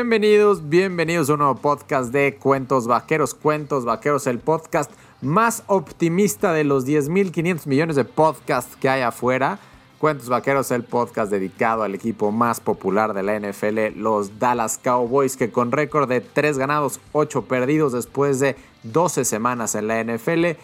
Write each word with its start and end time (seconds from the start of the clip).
Bienvenidos, 0.00 0.66
bienvenidos 0.66 1.28
a 1.28 1.34
un 1.34 1.40
nuevo 1.40 1.56
podcast 1.56 2.10
de 2.10 2.36
Cuentos 2.36 2.86
Vaqueros. 2.86 3.34
Cuentos 3.34 3.84
Vaqueros, 3.84 4.26
el 4.26 4.38
podcast 4.38 4.90
más 5.20 5.62
optimista 5.66 6.54
de 6.54 6.64
los 6.64 6.86
10.500 6.86 7.66
millones 7.66 7.96
de 7.96 8.06
podcasts 8.06 8.76
que 8.76 8.88
hay 8.88 9.02
afuera. 9.02 9.58
Cuentos 9.98 10.30
Vaqueros, 10.30 10.70
el 10.70 10.84
podcast 10.84 11.30
dedicado 11.30 11.82
al 11.82 11.94
equipo 11.94 12.32
más 12.32 12.60
popular 12.60 13.12
de 13.12 13.22
la 13.22 13.38
NFL, 13.38 14.00
los 14.00 14.38
Dallas 14.38 14.80
Cowboys, 14.82 15.36
que 15.36 15.52
con 15.52 15.70
récord 15.70 16.08
de 16.08 16.22
3 16.22 16.56
ganados, 16.56 16.98
8 17.12 17.42
perdidos 17.42 17.92
después 17.92 18.40
de 18.40 18.56
12 18.84 19.26
semanas 19.26 19.74
en 19.74 19.86
la 19.86 20.02
NFL, 20.02 20.58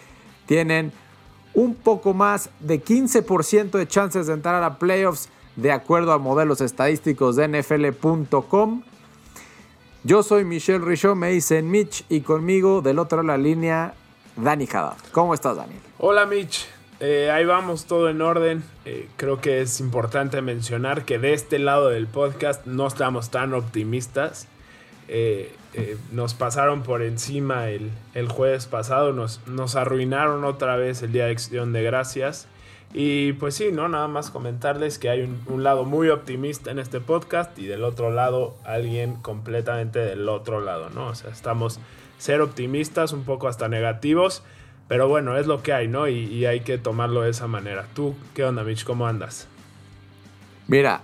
tienen 0.46 0.92
un 1.52 1.74
poco 1.74 2.14
más 2.14 2.48
de 2.60 2.82
15% 2.82 3.72
de 3.72 3.86
chances 3.86 4.28
de 4.28 4.32
entrar 4.32 4.62
a 4.62 4.78
playoffs 4.78 5.28
de 5.56 5.72
acuerdo 5.72 6.12
a 6.12 6.18
modelos 6.18 6.62
estadísticos 6.62 7.36
de 7.36 7.48
NFL.com. 7.48 8.82
Yo 10.06 10.22
soy 10.22 10.44
Michelle 10.44 10.84
Richaud, 10.84 11.16
me 11.16 11.30
dicen 11.30 11.68
Mitch, 11.68 12.04
y 12.08 12.20
conmigo 12.20 12.80
del 12.80 13.00
otro 13.00 13.24
lado 13.24 13.36
de 13.38 13.42
la 13.42 13.48
línea, 13.48 13.94
Dani 14.36 14.68
Haddad. 14.72 14.98
¿Cómo 15.10 15.34
estás, 15.34 15.56
Daniel? 15.56 15.80
Hola, 15.98 16.26
Mitch. 16.26 16.64
Eh, 17.00 17.28
ahí 17.32 17.44
vamos, 17.44 17.86
todo 17.86 18.08
en 18.08 18.22
orden. 18.22 18.62
Eh, 18.84 19.08
creo 19.16 19.40
que 19.40 19.62
es 19.62 19.80
importante 19.80 20.40
mencionar 20.42 21.04
que 21.04 21.18
de 21.18 21.32
este 21.32 21.58
lado 21.58 21.88
del 21.88 22.06
podcast 22.06 22.66
no 22.66 22.86
estamos 22.86 23.32
tan 23.32 23.52
optimistas. 23.52 24.46
Eh, 25.08 25.52
nos 26.12 26.34
pasaron 26.34 26.84
por 26.84 27.02
encima 27.02 27.70
el, 27.70 27.90
el 28.14 28.28
jueves 28.28 28.66
pasado, 28.66 29.12
nos, 29.12 29.40
nos, 29.48 29.74
arruinaron 29.74 30.44
otra 30.44 30.76
vez 30.76 31.02
el 31.02 31.10
Día 31.10 31.24
de 31.24 31.32
Acción 31.32 31.72
de 31.72 31.82
Gracias. 31.82 32.46
Y 32.98 33.34
pues 33.34 33.54
sí, 33.54 33.72
¿no? 33.72 33.90
Nada 33.90 34.08
más 34.08 34.30
comentarles 34.30 34.98
que 34.98 35.10
hay 35.10 35.20
un, 35.20 35.62
lado 35.62 35.84
muy 35.84 36.08
optimista 36.08 36.70
en 36.70 36.78
este 36.78 36.98
podcast 36.98 37.58
y 37.58 37.66
del 37.66 37.84
otro 37.84 38.10
lado 38.10 38.56
alguien 38.64 39.16
completamente 39.16 39.98
del 39.98 40.26
otro 40.30 40.62
lado, 40.62 40.88
¿no? 40.88 41.08
O 41.08 41.14
sea, 41.14 41.30
estamos 41.30 41.78
ser 42.16 42.40
optimistas, 42.40 43.12
un 43.12 43.24
poco 43.24 43.48
hasta 43.48 43.68
negativos, 43.68 44.42
pero 44.88 45.08
bueno, 45.08 45.36
es 45.36 45.46
lo 45.46 45.62
que 45.62 45.74
hay, 45.74 45.88
¿no? 45.88 46.08
Y, 46.08 46.20
y 46.20 46.46
hay 46.46 46.60
que 46.60 46.78
tomarlo 46.78 47.20
de 47.20 47.32
esa 47.32 47.46
manera. 47.46 47.86
¿Tú 47.92 48.14
qué 48.32 48.44
onda, 48.44 48.64
Mitch? 48.64 48.84
¿Cómo 48.84 49.06
andas? 49.06 49.46
Mira, 50.66 51.02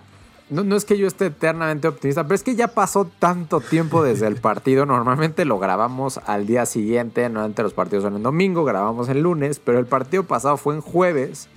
no, 0.48 0.64
no, 0.64 0.76
es 0.76 0.86
que 0.86 0.96
yo 0.96 1.06
esté 1.06 1.26
eternamente 1.26 1.88
optimista, 1.88 2.24
pero 2.24 2.36
es 2.36 2.42
que 2.42 2.54
ya 2.54 2.68
pasó 2.68 3.06
tanto 3.18 3.60
tiempo 3.60 4.02
desde 4.02 4.28
el 4.28 4.36
partido. 4.40 4.86
Normalmente 4.86 5.44
lo 5.44 5.58
grabamos 5.58 6.20
al 6.24 6.46
día 6.46 6.64
siguiente, 6.64 7.28
normalmente 7.28 7.62
los 7.62 7.74
partidos 7.74 8.04
son 8.04 8.16
en 8.16 8.22
domingo, 8.22 8.64
grabamos 8.64 9.10
el 9.10 9.20
lunes, 9.20 9.58
pero 9.58 9.78
el 9.78 9.84
partido 9.84 10.22
pasado 10.22 10.56
fue 10.56 10.74
en 10.74 10.80
jueves. 10.80 11.50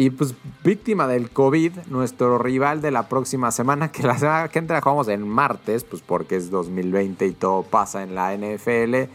Y 0.00 0.10
pues 0.10 0.32
víctima 0.62 1.08
del 1.08 1.28
COVID, 1.28 1.72
nuestro 1.88 2.38
rival 2.38 2.80
de 2.80 2.92
la 2.92 3.08
próxima 3.08 3.50
semana, 3.50 3.90
que 3.90 4.04
la 4.04 4.16
semana 4.16 4.48
que 4.48 4.60
entra 4.60 4.80
jugamos 4.80 5.08
en 5.08 5.28
martes, 5.28 5.82
pues 5.82 6.02
porque 6.02 6.36
es 6.36 6.50
2020 6.50 7.26
y 7.26 7.32
todo 7.32 7.64
pasa 7.64 8.04
en 8.04 8.14
la 8.14 8.32
NFL. 8.36 9.10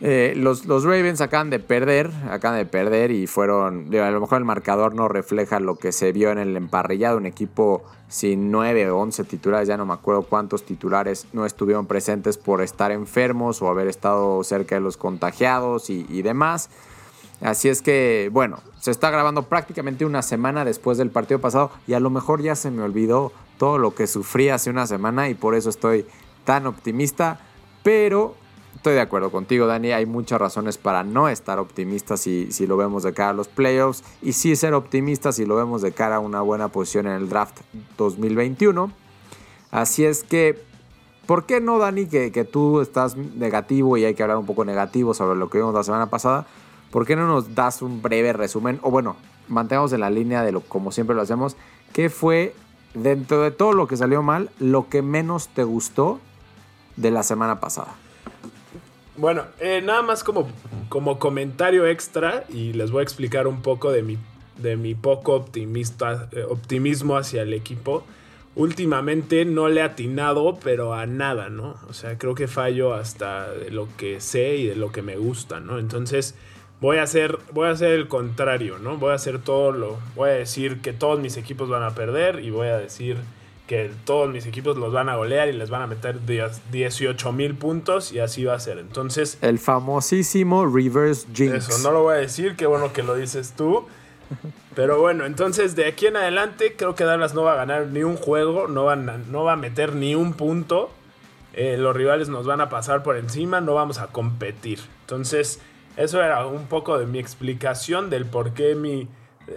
Eh, 0.00 0.34
los, 0.36 0.66
los, 0.66 0.82
Ravens 0.82 1.20
acaban 1.20 1.48
de 1.50 1.60
perder, 1.60 2.10
acaban 2.28 2.58
de 2.58 2.66
perder 2.66 3.12
y 3.12 3.28
fueron, 3.28 3.94
a 3.94 4.10
lo 4.10 4.20
mejor 4.20 4.38
el 4.38 4.44
marcador 4.44 4.96
no 4.96 5.06
refleja 5.06 5.60
lo 5.60 5.76
que 5.76 5.92
se 5.92 6.10
vio 6.10 6.32
en 6.32 6.38
el 6.38 6.56
emparrillado, 6.56 7.16
un 7.16 7.26
equipo 7.26 7.84
sin 8.08 8.50
9 8.50 8.90
o 8.90 8.98
11 8.98 9.24
titulares, 9.24 9.68
ya 9.68 9.76
no 9.76 9.86
me 9.86 9.94
acuerdo 9.94 10.22
cuántos 10.22 10.64
titulares 10.64 11.26
no 11.32 11.46
estuvieron 11.46 11.86
presentes 11.86 12.36
por 12.36 12.62
estar 12.62 12.90
enfermos 12.90 13.62
o 13.62 13.68
haber 13.68 13.86
estado 13.86 14.42
cerca 14.42 14.74
de 14.74 14.80
los 14.80 14.96
contagiados 14.96 15.88
y, 15.88 16.04
y 16.08 16.22
demás. 16.22 16.68
Así 17.40 17.68
es 17.68 17.82
que, 17.82 18.30
bueno, 18.32 18.58
se 18.80 18.90
está 18.90 19.10
grabando 19.10 19.44
prácticamente 19.44 20.04
una 20.04 20.22
semana 20.22 20.64
después 20.64 20.98
del 20.98 21.10
partido 21.10 21.40
pasado 21.40 21.70
y 21.86 21.92
a 21.94 22.00
lo 22.00 22.10
mejor 22.10 22.42
ya 22.42 22.56
se 22.56 22.70
me 22.70 22.82
olvidó 22.82 23.32
todo 23.58 23.78
lo 23.78 23.94
que 23.94 24.06
sufrí 24.06 24.48
hace 24.48 24.70
una 24.70 24.86
semana 24.86 25.28
y 25.28 25.34
por 25.34 25.54
eso 25.54 25.70
estoy 25.70 26.06
tan 26.44 26.66
optimista, 26.66 27.40
pero 27.82 28.34
estoy 28.74 28.94
de 28.94 29.00
acuerdo 29.00 29.30
contigo, 29.30 29.66
Dani, 29.66 29.92
hay 29.92 30.06
muchas 30.06 30.40
razones 30.40 30.78
para 30.78 31.04
no 31.04 31.28
estar 31.28 31.58
optimistas 31.58 32.20
si, 32.20 32.50
si 32.50 32.66
lo 32.66 32.76
vemos 32.76 33.02
de 33.02 33.12
cara 33.12 33.30
a 33.30 33.34
los 33.34 33.48
playoffs 33.48 34.02
y 34.22 34.32
sí 34.32 34.56
ser 34.56 34.74
optimistas 34.74 35.36
si 35.36 35.46
lo 35.46 35.56
vemos 35.56 35.82
de 35.82 35.92
cara 35.92 36.16
a 36.16 36.20
una 36.20 36.40
buena 36.40 36.68
posición 36.68 37.06
en 37.06 37.14
el 37.14 37.28
draft 37.28 37.60
2021. 37.96 38.90
Así 39.70 40.04
es 40.04 40.24
que, 40.24 40.60
¿por 41.26 41.44
qué 41.46 41.60
no, 41.60 41.78
Dani, 41.78 42.06
que, 42.06 42.32
que 42.32 42.44
tú 42.44 42.80
estás 42.80 43.16
negativo 43.16 43.96
y 43.96 44.04
hay 44.04 44.14
que 44.14 44.22
hablar 44.22 44.38
un 44.38 44.46
poco 44.46 44.64
negativo 44.64 45.14
sobre 45.14 45.38
lo 45.38 45.50
que 45.50 45.58
vimos 45.58 45.74
la 45.74 45.84
semana 45.84 46.08
pasada? 46.08 46.46
¿Por 46.90 47.06
qué 47.06 47.16
no 47.16 47.26
nos 47.26 47.54
das 47.54 47.82
un 47.82 48.00
breve 48.00 48.32
resumen? 48.32 48.78
O 48.82 48.90
bueno, 48.90 49.16
mantengamos 49.48 49.92
en 49.92 50.00
la 50.00 50.10
línea 50.10 50.42
de 50.42 50.52
lo 50.52 50.60
como 50.60 50.92
siempre 50.92 51.14
lo 51.14 51.22
hacemos. 51.22 51.56
¿Qué 51.92 52.10
fue, 52.10 52.54
dentro 52.94 53.42
de 53.42 53.50
todo 53.50 53.72
lo 53.72 53.86
que 53.86 53.96
salió 53.96 54.22
mal, 54.22 54.50
lo 54.58 54.88
que 54.88 55.02
menos 55.02 55.48
te 55.48 55.64
gustó 55.64 56.20
de 56.96 57.10
la 57.10 57.22
semana 57.22 57.60
pasada? 57.60 57.94
Bueno, 59.16 59.42
eh, 59.58 59.82
nada 59.82 60.02
más 60.02 60.22
como, 60.22 60.48
como 60.88 61.18
comentario 61.18 61.86
extra 61.86 62.44
y 62.48 62.72
les 62.72 62.90
voy 62.90 63.00
a 63.00 63.02
explicar 63.02 63.48
un 63.48 63.62
poco 63.62 63.90
de 63.90 64.02
mi, 64.02 64.16
de 64.58 64.76
mi 64.76 64.94
poco 64.94 65.34
optimista, 65.34 66.28
eh, 66.32 66.44
optimismo 66.48 67.16
hacia 67.16 67.42
el 67.42 67.52
equipo. 67.52 68.04
Últimamente 68.54 69.44
no 69.44 69.68
le 69.68 69.80
he 69.80 69.82
atinado, 69.82 70.58
pero 70.62 70.94
a 70.94 71.06
nada, 71.06 71.48
¿no? 71.48 71.76
O 71.88 71.92
sea, 71.92 72.16
creo 72.16 72.34
que 72.34 72.48
fallo 72.48 72.94
hasta 72.94 73.50
de 73.52 73.70
lo 73.70 73.88
que 73.96 74.20
sé 74.20 74.56
y 74.56 74.66
de 74.66 74.76
lo 74.76 74.92
que 74.92 75.02
me 75.02 75.16
gusta, 75.16 75.60
¿no? 75.60 75.78
Entonces, 75.78 76.34
voy 76.80 76.98
a 76.98 77.02
hacer 77.02 77.38
voy 77.52 77.68
a 77.68 77.72
hacer 77.72 77.92
el 77.92 78.08
contrario, 78.08 78.78
¿no? 78.78 78.96
Voy 78.98 79.10
a 79.10 79.14
hacer 79.14 79.38
todo 79.38 79.72
lo 79.72 79.98
voy 80.14 80.30
a 80.30 80.32
decir 80.34 80.80
que 80.80 80.92
todos 80.92 81.18
mis 81.20 81.36
equipos 81.36 81.68
van 81.68 81.82
a 81.82 81.94
perder 81.94 82.40
y 82.40 82.50
voy 82.50 82.68
a 82.68 82.78
decir 82.78 83.16
que 83.68 83.90
todos 84.04 84.30
mis 84.30 84.46
equipos 84.46 84.78
los 84.78 84.92
van 84.92 85.10
a 85.10 85.16
golear 85.16 85.48
y 85.48 85.52
les 85.52 85.68
van 85.68 85.82
a 85.82 85.86
meter 85.86 86.18
18 86.24 87.32
mil 87.32 87.54
puntos 87.54 88.12
y 88.12 88.18
así 88.18 88.44
va 88.44 88.54
a 88.54 88.60
ser. 88.60 88.78
Entonces... 88.78 89.36
El 89.42 89.58
famosísimo 89.58 90.64
reverse 90.64 91.26
jinx. 91.34 91.68
Eso, 91.68 91.78
no 91.82 91.92
lo 91.92 92.02
voy 92.04 92.14
a 92.14 92.16
decir, 92.16 92.56
qué 92.56 92.64
bueno 92.64 92.94
que 92.94 93.02
lo 93.02 93.14
dices 93.14 93.52
tú. 93.54 93.86
Pero 94.74 94.98
bueno, 95.00 95.26
entonces 95.26 95.76
de 95.76 95.86
aquí 95.86 96.06
en 96.06 96.16
adelante 96.16 96.76
creo 96.76 96.94
que 96.94 97.04
Dallas 97.04 97.34
no 97.34 97.42
va 97.42 97.52
a 97.52 97.56
ganar 97.56 97.88
ni 97.88 98.02
un 98.04 98.16
juego, 98.16 98.68
no, 98.68 98.84
van 98.84 99.30
no 99.30 99.44
va 99.44 99.52
a 99.52 99.56
meter 99.56 99.94
ni 99.94 100.14
un 100.14 100.32
punto. 100.32 100.90
Eh, 101.52 101.76
los 101.76 101.94
rivales 101.94 102.30
nos 102.30 102.46
van 102.46 102.62
a 102.62 102.70
pasar 102.70 103.02
por 103.02 103.16
encima, 103.16 103.60
no 103.60 103.74
vamos 103.74 103.98
a 103.98 104.06
competir. 104.06 104.80
Entonces 105.02 105.60
eso 105.98 106.22
era 106.22 106.46
un 106.46 106.66
poco 106.66 106.96
de 106.96 107.06
mi 107.06 107.18
explicación 107.18 108.08
del 108.08 108.24
por 108.24 108.54
qué 108.54 108.76
mi, 108.76 109.08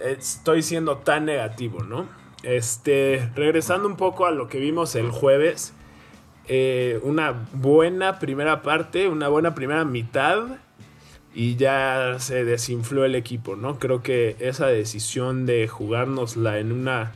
estoy 0.04 0.62
siendo 0.62 0.98
tan 0.98 1.24
negativo, 1.24 1.84
¿no? 1.84 2.08
Este, 2.42 3.30
regresando 3.36 3.86
un 3.86 3.96
poco 3.96 4.26
a 4.26 4.32
lo 4.32 4.48
que 4.48 4.58
vimos 4.58 4.96
el 4.96 5.12
jueves, 5.12 5.72
eh, 6.48 6.98
una 7.04 7.46
buena 7.52 8.18
primera 8.18 8.62
parte, 8.62 9.06
una 9.06 9.28
buena 9.28 9.54
primera 9.54 9.84
mitad 9.84 10.58
y 11.32 11.54
ya 11.54 12.16
se 12.18 12.44
desinfló 12.44 13.04
el 13.04 13.14
equipo, 13.14 13.54
¿no? 13.54 13.78
Creo 13.78 14.02
que 14.02 14.34
esa 14.40 14.66
decisión 14.66 15.46
de 15.46 15.68
jugárnosla 15.68 16.58
en 16.58 16.72
una... 16.72 17.12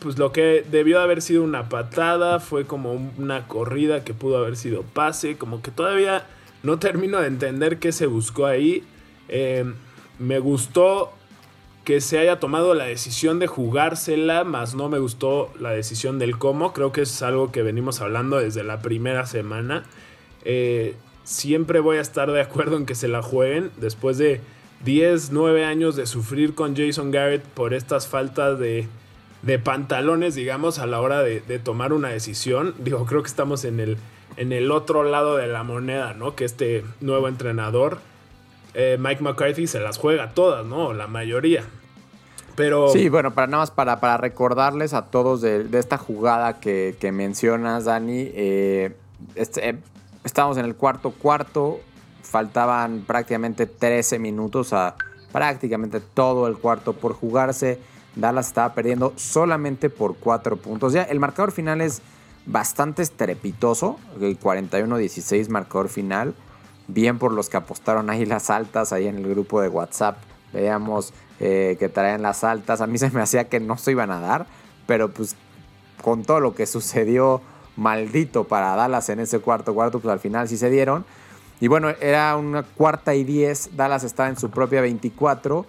Pues 0.00 0.18
lo 0.18 0.32
que 0.32 0.66
debió 0.68 1.00
haber 1.00 1.22
sido 1.22 1.44
una 1.44 1.68
patada 1.68 2.40
fue 2.40 2.66
como 2.66 2.92
una 3.18 3.46
corrida 3.46 4.02
que 4.02 4.14
pudo 4.14 4.38
haber 4.38 4.56
sido 4.56 4.82
pase, 4.82 5.38
como 5.38 5.62
que 5.62 5.70
todavía 5.70 6.26
no 6.62 6.78
termino 6.78 7.20
de 7.20 7.28
entender 7.28 7.78
qué 7.78 7.92
se 7.92 8.06
buscó 8.06 8.46
ahí. 8.46 8.84
Eh, 9.28 9.64
me 10.18 10.38
gustó 10.38 11.12
que 11.86 12.00
se 12.00 12.18
haya 12.18 12.40
tomado 12.40 12.74
la 12.74 12.86
decisión 12.86 13.38
de 13.38 13.46
jugársela, 13.46 14.42
más 14.42 14.74
no 14.74 14.88
me 14.88 14.98
gustó 14.98 15.52
la 15.60 15.70
decisión 15.70 16.18
del 16.18 16.36
cómo. 16.36 16.72
Creo 16.72 16.90
que 16.90 17.02
es 17.02 17.22
algo 17.22 17.52
que 17.52 17.62
venimos 17.62 18.00
hablando 18.00 18.38
desde 18.38 18.64
la 18.64 18.82
primera 18.82 19.24
semana. 19.24 19.84
Eh, 20.44 20.96
siempre 21.22 21.78
voy 21.78 21.98
a 21.98 22.00
estar 22.00 22.32
de 22.32 22.40
acuerdo 22.40 22.76
en 22.76 22.86
que 22.86 22.96
se 22.96 23.06
la 23.06 23.22
jueguen 23.22 23.70
después 23.76 24.18
de 24.18 24.40
10, 24.84 25.30
9 25.30 25.64
años 25.64 25.94
de 25.94 26.06
sufrir 26.06 26.56
con 26.56 26.76
Jason 26.76 27.12
Garrett 27.12 27.44
por 27.44 27.72
estas 27.72 28.08
faltas 28.08 28.58
de, 28.58 28.88
pantalones, 29.62 30.34
digamos, 30.34 30.80
a 30.80 30.86
la 30.86 31.00
hora 31.00 31.22
de, 31.22 31.40
de 31.40 31.60
tomar 31.60 31.92
una 31.92 32.08
decisión. 32.08 32.74
Digo, 32.78 33.06
creo 33.06 33.22
que 33.22 33.28
estamos 33.28 33.64
en 33.64 33.78
el 33.78 33.96
en 34.36 34.52
el 34.52 34.70
otro 34.70 35.02
lado 35.02 35.36
de 35.36 35.46
la 35.46 35.62
moneda, 35.62 36.14
¿no? 36.14 36.34
Que 36.34 36.44
este 36.44 36.84
nuevo 37.00 37.28
entrenador, 37.28 37.98
eh, 38.74 38.96
Mike 38.98 39.22
McCarthy, 39.22 39.66
se 39.66 39.80
las 39.80 39.98
juega 39.98 40.30
todas, 40.30 40.64
¿no? 40.66 40.92
La 40.92 41.06
mayoría. 41.06 41.64
Pero... 42.54 42.88
Sí, 42.88 43.08
bueno, 43.08 43.34
para 43.34 43.46
nada 43.46 43.62
más 43.62 43.70
para, 43.70 44.00
para 44.00 44.16
recordarles 44.16 44.94
a 44.94 45.06
todos 45.06 45.40
de, 45.42 45.66
esta 45.72 45.98
jugada 45.98 46.58
que, 46.60 46.96
mencionas, 47.12 47.84
Dani. 47.84 48.30
Eh, 48.34 48.94
este, 49.34 49.70
eh, 49.70 49.78
estábamos 50.24 50.56
en 50.58 50.64
el 50.64 50.74
cuarto 50.74 51.12
cuarto, 51.12 51.80
faltaban 52.22 53.04
prácticamente 53.06 53.66
13 53.66 54.18
minutos 54.18 54.72
a 54.72 54.96
prácticamente 55.32 56.00
todo 56.00 56.46
el 56.48 56.56
cuarto 56.56 56.94
por 56.94 57.12
jugarse. 57.12 57.78
Dallas 58.14 58.46
estaba 58.46 58.74
perdiendo 58.74 59.12
solamente 59.16 59.90
por 59.90 60.16
4 60.16 60.56
puntos. 60.56 60.94
Ya 60.94 61.02
el 61.02 61.20
marcador 61.20 61.52
final 61.52 61.82
es 61.82 62.00
bastante 62.46 63.02
estrepitoso. 63.02 63.98
El 64.20 64.38
41-16 64.38 65.48
marcador 65.48 65.88
final. 65.88 66.34
Bien 66.88 67.18
por 67.18 67.32
los 67.32 67.48
que 67.48 67.56
apostaron 67.56 68.10
ahí 68.10 68.24
las 68.24 68.48
altas, 68.48 68.92
ahí 68.92 69.08
en 69.08 69.16
el 69.16 69.28
grupo 69.28 69.60
de 69.60 69.68
WhatsApp. 69.68 70.18
Veíamos 70.52 71.12
eh, 71.40 71.76
que 71.78 71.88
traían 71.88 72.22
las 72.22 72.44
altas. 72.44 72.80
A 72.80 72.86
mí 72.86 72.96
se 72.98 73.10
me 73.10 73.20
hacía 73.20 73.48
que 73.48 73.60
no 73.60 73.76
se 73.76 73.90
iban 73.90 74.10
a 74.10 74.20
dar, 74.20 74.46
pero 74.86 75.10
pues 75.10 75.36
con 76.02 76.24
todo 76.24 76.40
lo 76.40 76.54
que 76.54 76.66
sucedió 76.66 77.40
maldito 77.76 78.44
para 78.44 78.74
Dallas 78.74 79.08
en 79.08 79.20
ese 79.20 79.40
cuarto 79.40 79.74
cuarto, 79.74 80.00
pues 80.00 80.12
al 80.12 80.20
final 80.20 80.48
sí 80.48 80.56
se 80.56 80.70
dieron. 80.70 81.04
Y 81.60 81.68
bueno, 81.68 81.88
era 82.00 82.36
una 82.36 82.62
cuarta 82.62 83.14
y 83.14 83.24
diez, 83.24 83.70
Dallas 83.76 84.04
estaba 84.04 84.28
en 84.28 84.36
su 84.38 84.50
propia 84.50 84.80
24 84.80 85.66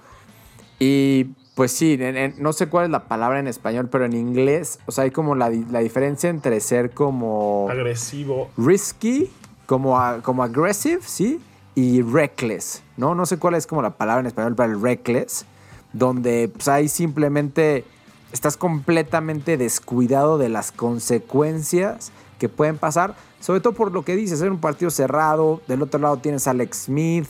y 0.80 1.28
pues 1.58 1.72
sí, 1.72 2.00
no 2.38 2.54
sé 2.54 2.68
cuál 2.68 2.86
es 2.86 2.92
la 2.92 3.06
palabra 3.06 3.40
en 3.40 3.48
español, 3.48 3.90
pero 3.92 4.06
en 4.06 4.14
inglés, 4.14 4.78
o 4.86 4.92
sea, 4.92 5.06
hay 5.06 5.10
como 5.10 5.34
la, 5.34 5.50
diferencia 5.50 6.30
entre 6.30 6.60
ser 6.60 6.92
como... 6.92 7.68
Agresivo. 7.68 8.52
Risky, 8.58 9.32
como, 9.66 10.00
como 10.22 10.44
aggressive, 10.44 11.00
¿sí? 11.04 11.42
Y 11.74 12.04
reckless, 12.04 12.84
¿no? 12.96 13.16
No 13.16 13.26
sé 13.26 13.40
cuál 13.40 13.56
es 13.56 13.66
como 13.66 13.82
la 13.82 13.98
palabra 13.98 14.20
en 14.20 14.28
español 14.28 14.54
para 14.54 14.72
el 14.72 14.80
reckless, 14.80 15.46
donde 15.94 16.48
pues 16.54 16.68
ahí 16.68 16.88
simplemente 16.90 17.86
estás 18.32 18.56
completamente 18.56 19.58
descuidado 19.58 20.38
de 20.38 20.50
las 20.50 20.72
consecuencias 20.72 22.12
que 22.38 22.50
pueden 22.50 22.78
pasar, 22.78 23.16
sobre 23.40 23.62
todo 23.62 23.74
por 23.74 23.92
lo 23.92 24.06
que 24.06 24.16
dices, 24.16 24.42
es 24.42 24.48
un 24.48 24.60
partido 24.60 24.92
cerrado, 24.92 25.62
del 25.68 25.82
otro 25.82 26.00
lado 26.00 26.18
tienes 26.18 26.46
a 26.46 26.52
Alex 26.52 26.84
Smith, 26.84 27.26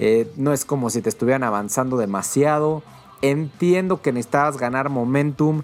eh, 0.00 0.28
no 0.36 0.52
es 0.52 0.64
como 0.64 0.90
si 0.90 1.02
te 1.02 1.08
estuvieran 1.08 1.44
avanzando 1.44 1.96
demasiado, 1.98 2.82
entiendo 3.22 4.02
que 4.02 4.12
necesitabas 4.12 4.56
ganar 4.56 4.88
momentum, 4.88 5.62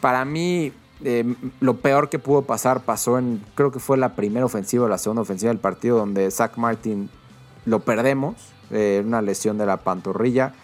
para 0.00 0.24
mí 0.24 0.72
eh, 1.04 1.34
lo 1.60 1.76
peor 1.76 2.08
que 2.08 2.18
pudo 2.18 2.42
pasar 2.42 2.80
pasó 2.80 3.18
en, 3.18 3.42
creo 3.54 3.70
que 3.70 3.78
fue 3.78 3.96
la 3.96 4.14
primera 4.14 4.46
ofensiva 4.46 4.86
o 4.86 4.88
la 4.88 4.98
segunda 4.98 5.22
ofensiva 5.22 5.50
del 5.50 5.58
partido 5.58 5.98
donde 5.98 6.30
Zach 6.30 6.56
Martin 6.56 7.10
lo 7.66 7.80
perdemos, 7.80 8.52
eh, 8.70 9.02
una 9.04 9.20
lesión 9.20 9.58
de 9.58 9.66
la 9.66 9.78
pantorrilla. 9.78 10.54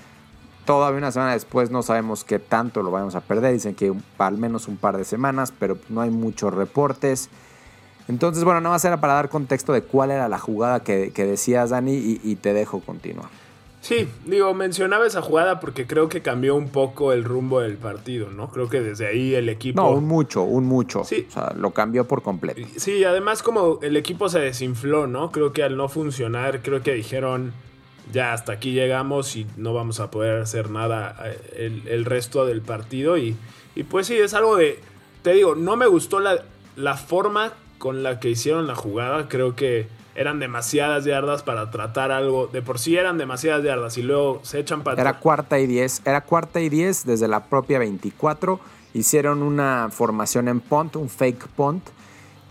Todavía 0.65 0.99
una 0.99 1.11
semana 1.11 1.33
después 1.33 1.71
no 1.71 1.83
sabemos 1.83 2.25
qué 2.25 2.39
tanto 2.39 2.83
lo 2.83 2.93
vamos 2.93 3.17
a 3.17 3.21
perder. 3.21 3.53
Dicen 3.53 3.75
que 3.75 3.93
al 4.19 4.39
menos 4.39 4.69
un 4.69 4.77
par 4.77 4.97
de 4.97 5.05
semanas, 5.05 5.53
pero 5.59 5.77
no 5.89 6.01
hay 6.01 6.11
muchos 6.11 6.55
reportes. 6.55 7.29
Entonces, 8.09 8.45
bueno, 8.45 8.61
nada 8.61 8.75
más 8.75 8.85
era 8.85 9.01
para 9.01 9.15
dar 9.15 9.29
contexto 9.29 9.73
de 9.73 9.83
cuál 9.83 10.11
era 10.11 10.29
la 10.29 10.39
jugada 10.39 10.81
que, 10.81 11.11
decías, 11.11 11.71
Dani, 11.71 12.21
y, 12.23 12.37
te 12.37 12.53
dejo 12.53 12.81
continuar. 12.81 13.29
Sí, 13.83 14.09
digo, 14.27 14.55
mencionaba 14.55 15.05
esa 15.09 15.21
jugada 15.23 15.59
porque 15.59 15.89
creo 15.89 16.09
que 16.09 16.23
cambió 16.23 16.55
un 16.55 16.69
poco 16.69 17.13
el 17.13 17.25
rumbo 17.25 17.61
del 17.61 17.77
partido, 17.79 18.31
¿no? 18.31 18.49
Creo 18.49 18.69
que 18.69 18.81
desde 18.81 19.09
ahí 19.09 19.35
el 19.35 19.49
equipo... 19.49 19.83
No, 19.83 19.91
un 19.91 20.07
mucho, 20.07 20.45
un 20.45 20.67
mucho. 20.67 21.03
Sí. 21.03 21.27
O 21.29 21.33
sea, 21.33 21.53
lo 21.57 21.73
cambió 21.73 22.07
por 22.07 22.23
completo. 22.23 22.61
Sí, 22.77 23.03
además 23.03 23.43
como 23.43 23.81
el 23.83 23.97
equipo 23.97 24.29
se 24.29 24.39
desinfló, 24.39 25.09
¿no? 25.09 25.33
Creo 25.33 25.53
que 25.53 25.65
al 25.65 25.77
no 25.77 25.89
funcionar, 25.89 26.63
creo 26.63 26.81
que 26.85 26.93
dijeron, 26.93 27.53
ya 28.13 28.33
hasta 28.33 28.53
aquí 28.53 28.71
llegamos 28.71 29.35
y 29.35 29.49
no 29.57 29.75
vamos 29.75 29.99
a 29.99 30.13
poder 30.13 30.41
hacer 30.41 30.71
nada 30.71 31.17
eh, 31.25 31.83
el, 31.87 32.05
resto 32.05 32.47
del 32.47 32.63
partido. 32.63 33.19
Y, 33.19 33.35
y, 33.75 33.83
pues 33.83 34.07
sí, 34.07 34.15
es 34.15 34.33
algo 34.33 34.57
de, 34.57 34.79
te 35.23 35.33
digo, 35.33 35.57
no 35.57 35.75
me 35.75 35.89
gustó 35.89 36.21
la, 36.21 36.45
la 36.77 36.97
forma 36.97 37.53
con 37.79 38.05
la 38.05 38.21
que 38.21 38.31
hicieron 38.31 38.69
la 38.69 38.77
jugada. 38.77 39.29
Creo 39.29 39.57
que 39.57 39.89
eran 40.15 40.39
demasiadas 40.39 41.05
yardas 41.05 41.43
para 41.43 41.71
tratar 41.71 42.11
algo. 42.11 42.47
De 42.47 42.63
por 42.63 42.79
sí 42.79 42.97
eran 42.97 43.19
demasiadas 43.19 43.65
yardas 43.65 43.97
y 43.99 44.03
luego 44.03 44.41
se 44.43 44.61
echan 44.61 44.83
para 44.83 45.01
Era 45.01 45.19
cuarta 45.19 45.59
y 45.59 45.67
diez. 45.67 46.03
Era 46.05 46.23
cuarta 46.23 46.61
y 46.61 46.69
diez 46.69 47.05
desde 47.05 47.29
la 47.29 47.45
propia 47.45 47.79
24. 47.79 48.61
Hicieron 48.95 49.43
una 49.43 49.89
formación 49.91 50.49
en 50.49 50.61
punt, 50.61 50.97
un 50.97 51.09
fake 51.09 51.49
punt. 51.49 51.83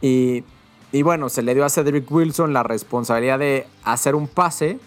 Y, 0.02 0.44
y 0.92 1.02
bueno, 1.04 1.30
se 1.30 1.42
le 1.42 1.54
dio 1.54 1.66
a 1.66 1.70
Cedric 1.70 2.12
Wilson 2.12 2.54
la 2.54 2.64
responsabilidad 2.64 3.40
de 3.40 3.68
hacer 3.84 4.16
un 4.16 4.28
pase 4.28 4.80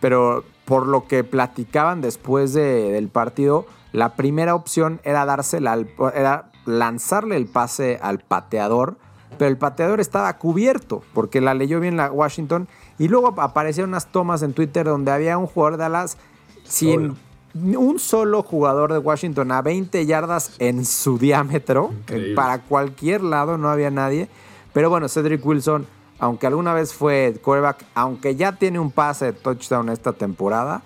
pero 0.00 0.44
por 0.64 0.86
lo 0.86 1.06
que 1.06 1.24
platicaban 1.24 2.00
después 2.00 2.52
del 2.52 3.08
partido, 3.08 3.66
la 3.92 4.14
primera 4.14 4.54
opción 4.54 5.00
era 5.04 5.24
dársela 5.24 5.78
era 6.14 6.50
lanzarle 6.64 7.36
el 7.36 7.46
pase 7.46 7.98
al 8.02 8.18
pateador, 8.18 8.96
pero 9.38 9.48
el 9.48 9.56
pateador 9.56 10.00
estaba 10.00 10.32
cubierto 10.38 11.02
porque 11.14 11.40
la 11.40 11.54
leyó 11.54 11.80
bien 11.80 11.96
la 11.96 12.10
Washington. 12.10 12.68
Y 12.98 13.08
luego 13.08 13.40
aparecieron 13.40 13.90
unas 13.90 14.06
tomas 14.06 14.42
en 14.42 14.52
Twitter 14.52 14.86
donde 14.86 15.10
había 15.12 15.38
un 15.38 15.46
jugador 15.46 15.76
de 15.76 15.82
Dallas 15.82 16.16
sin 16.64 17.16
un 17.54 17.98
solo 17.98 18.42
jugador 18.42 18.92
de 18.92 18.98
Washington 18.98 19.50
a 19.52 19.62
20 19.62 20.04
yardas 20.04 20.52
en 20.58 20.84
su 20.84 21.18
diámetro, 21.18 21.90
para 22.34 22.60
cualquier 22.60 23.22
lado 23.22 23.56
no 23.56 23.70
había 23.70 23.90
nadie, 23.90 24.28
pero 24.74 24.90
bueno, 24.90 25.08
Cedric 25.08 25.44
Wilson 25.44 25.86
aunque 26.18 26.46
alguna 26.46 26.72
vez 26.74 26.94
fue 26.94 27.38
quarterback, 27.42 27.84
aunque 27.94 28.36
ya 28.36 28.52
tiene 28.52 28.78
un 28.78 28.90
pase 28.90 29.26
de 29.26 29.32
touchdown 29.32 29.88
esta 29.90 30.12
temporada, 30.12 30.82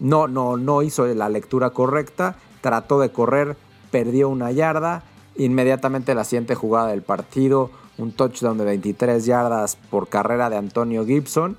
no, 0.00 0.28
no, 0.28 0.56
no 0.56 0.82
hizo 0.82 1.06
la 1.06 1.28
lectura 1.28 1.70
correcta, 1.70 2.36
trató 2.60 3.00
de 3.00 3.10
correr, 3.10 3.56
perdió 3.90 4.28
una 4.28 4.50
yarda, 4.52 5.04
inmediatamente 5.36 6.14
la 6.14 6.24
siguiente 6.24 6.54
jugada 6.54 6.88
del 6.88 7.02
partido, 7.02 7.70
un 7.98 8.12
touchdown 8.12 8.58
de 8.58 8.64
23 8.64 9.24
yardas 9.24 9.76
por 9.90 10.08
carrera 10.08 10.50
de 10.50 10.56
Antonio 10.56 11.04
Gibson, 11.04 11.56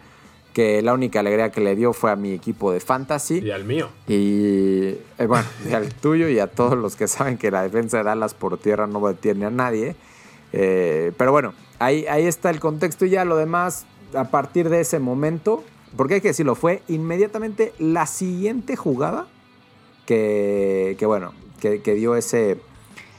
que 0.53 0.81
la 0.81 0.93
única 0.93 1.19
alegría 1.19 1.51
que 1.51 1.61
le 1.61 1.75
dio 1.75 1.91
fue 1.91 2.11
a 2.11 2.15
mi 2.15 2.31
equipo 2.31 2.71
de 2.71 2.79
fantasy. 2.79 3.39
Y 3.39 3.51
al 3.51 3.65
mío. 3.65 3.89
Y 4.07 4.95
eh, 5.17 5.25
bueno, 5.27 5.45
y 5.69 5.73
al 5.73 5.93
tuyo 6.01 6.29
y 6.29 6.39
a 6.39 6.47
todos 6.47 6.77
los 6.77 6.95
que 6.95 7.07
saben 7.07 7.37
que 7.37 7.51
la 7.51 7.61
defensa 7.61 7.97
de 7.97 8.03
Dallas 8.03 8.33
por 8.33 8.57
tierra 8.57 8.87
no 8.87 9.05
detiene 9.05 9.45
a 9.45 9.49
nadie. 9.49 9.95
Eh, 10.53 11.11
pero 11.17 11.31
bueno, 11.31 11.53
ahí, 11.79 12.05
ahí 12.07 12.25
está 12.25 12.49
el 12.49 12.59
contexto 12.59 13.05
y 13.05 13.09
ya 13.09 13.25
lo 13.25 13.35
demás, 13.35 13.85
a 14.13 14.25
partir 14.25 14.69
de 14.69 14.79
ese 14.79 14.99
momento, 14.99 15.63
porque 15.97 16.15
hay 16.15 16.21
que 16.21 16.29
decirlo, 16.29 16.55
fue 16.55 16.81
inmediatamente 16.87 17.73
la 17.77 18.05
siguiente 18.05 18.77
jugada 18.77 19.27
que, 20.05 20.97
bueno, 21.01 21.33
que, 21.59 21.79
dio 21.79 22.15
ese, 22.15 22.57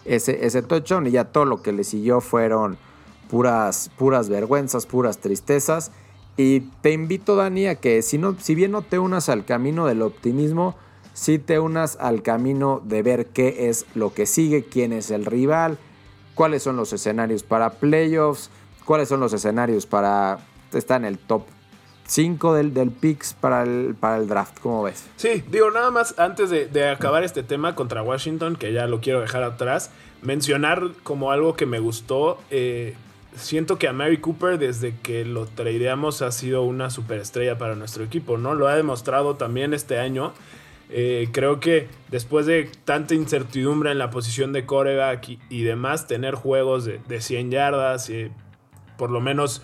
ese, 0.04 0.46
ese 0.46 0.62
touchdown 0.62 1.06
y 1.06 1.10
ya 1.10 1.24
todo 1.24 1.44
lo 1.44 1.62
que 1.62 1.72
le 1.72 1.84
siguió 1.84 2.20
fueron 2.20 2.78
puras, 3.30 3.90
puras 3.96 4.28
vergüenzas, 4.28 4.86
puras 4.86 5.18
tristezas. 5.18 5.92
Y 6.36 6.60
te 6.82 6.92
invito, 6.92 7.36
Dani, 7.36 7.66
a 7.66 7.76
que 7.76 8.02
si, 8.02 8.18
no, 8.18 8.36
si 8.38 8.54
bien 8.54 8.70
no 8.70 8.82
te 8.82 8.98
unas 8.98 9.28
al 9.28 9.44
camino 9.44 9.86
del 9.86 10.02
optimismo, 10.02 10.76
sí 11.14 11.38
te 11.38 11.58
unas 11.58 11.96
al 11.96 12.22
camino 12.22 12.82
de 12.84 13.02
ver 13.02 13.26
qué 13.26 13.68
es 13.68 13.86
lo 13.94 14.12
que 14.12 14.26
sigue, 14.26 14.64
quién 14.64 14.92
es 14.92 15.10
el 15.10 15.24
rival, 15.24 15.78
cuáles 16.34 16.62
son 16.62 16.76
los 16.76 16.92
escenarios 16.92 17.42
para 17.42 17.70
playoffs, 17.70 18.50
cuáles 18.84 19.08
son 19.08 19.20
los 19.20 19.32
escenarios 19.32 19.86
para 19.86 20.38
estar 20.72 21.00
en 21.00 21.06
el 21.06 21.18
top 21.18 21.44
5 22.06 22.54
del, 22.54 22.74
del 22.74 22.90
picks 22.90 23.34
para 23.34 23.62
el, 23.62 23.96
para 23.98 24.18
el 24.18 24.28
draft. 24.28 24.58
¿Cómo 24.60 24.82
ves? 24.82 25.04
Sí, 25.16 25.42
digo, 25.50 25.70
nada 25.70 25.90
más 25.90 26.18
antes 26.18 26.50
de, 26.50 26.88
acabar 26.88 27.24
este 27.24 27.42
tema 27.42 27.74
contra 27.74 28.02
Washington, 28.02 28.56
que 28.56 28.72
ya 28.72 28.86
lo 28.86 29.00
quiero 29.00 29.20
dejar 29.20 29.42
atrás, 29.42 29.90
mencionar 30.22 30.92
como 31.02 31.32
algo 31.32 31.54
que 31.54 31.66
me 31.66 31.78
gustó. 31.78 32.38
Eh, 32.50 32.94
siento 33.36 33.78
que 33.78 33.88
a 33.88 33.92
Mary 33.92 34.18
Cooper, 34.18 34.58
desde 34.58 34.94
que 35.02 35.24
lo 35.24 35.46
tradeamos, 35.46 36.22
ha 36.22 36.32
sido 36.32 36.62
una 36.62 36.90
superestrella 36.90 37.58
para 37.58 37.74
nuestro 37.74 38.04
equipo, 38.04 38.38
¿no? 38.38 38.54
Lo 38.54 38.68
ha 38.68 38.76
demostrado 38.76 39.36
también 39.36 39.74
este 39.74 39.98
año. 39.98 40.32
Eh, 40.88 41.28
creo 41.32 41.58
que 41.58 41.88
después 42.10 42.46
de 42.46 42.70
tanta 42.84 43.14
incertidumbre 43.14 43.90
en 43.90 43.98
la 43.98 44.10
posición 44.10 44.52
de 44.52 44.66
coreback 44.66 45.38
y, 45.48 45.62
demás, 45.62 46.06
tener 46.06 46.34
juegos 46.34 46.84
de, 46.84 47.20
100 47.20 47.50
yardas, 47.50 48.08
y 48.10 48.30
por 48.96 49.10
lo 49.10 49.20
menos 49.20 49.62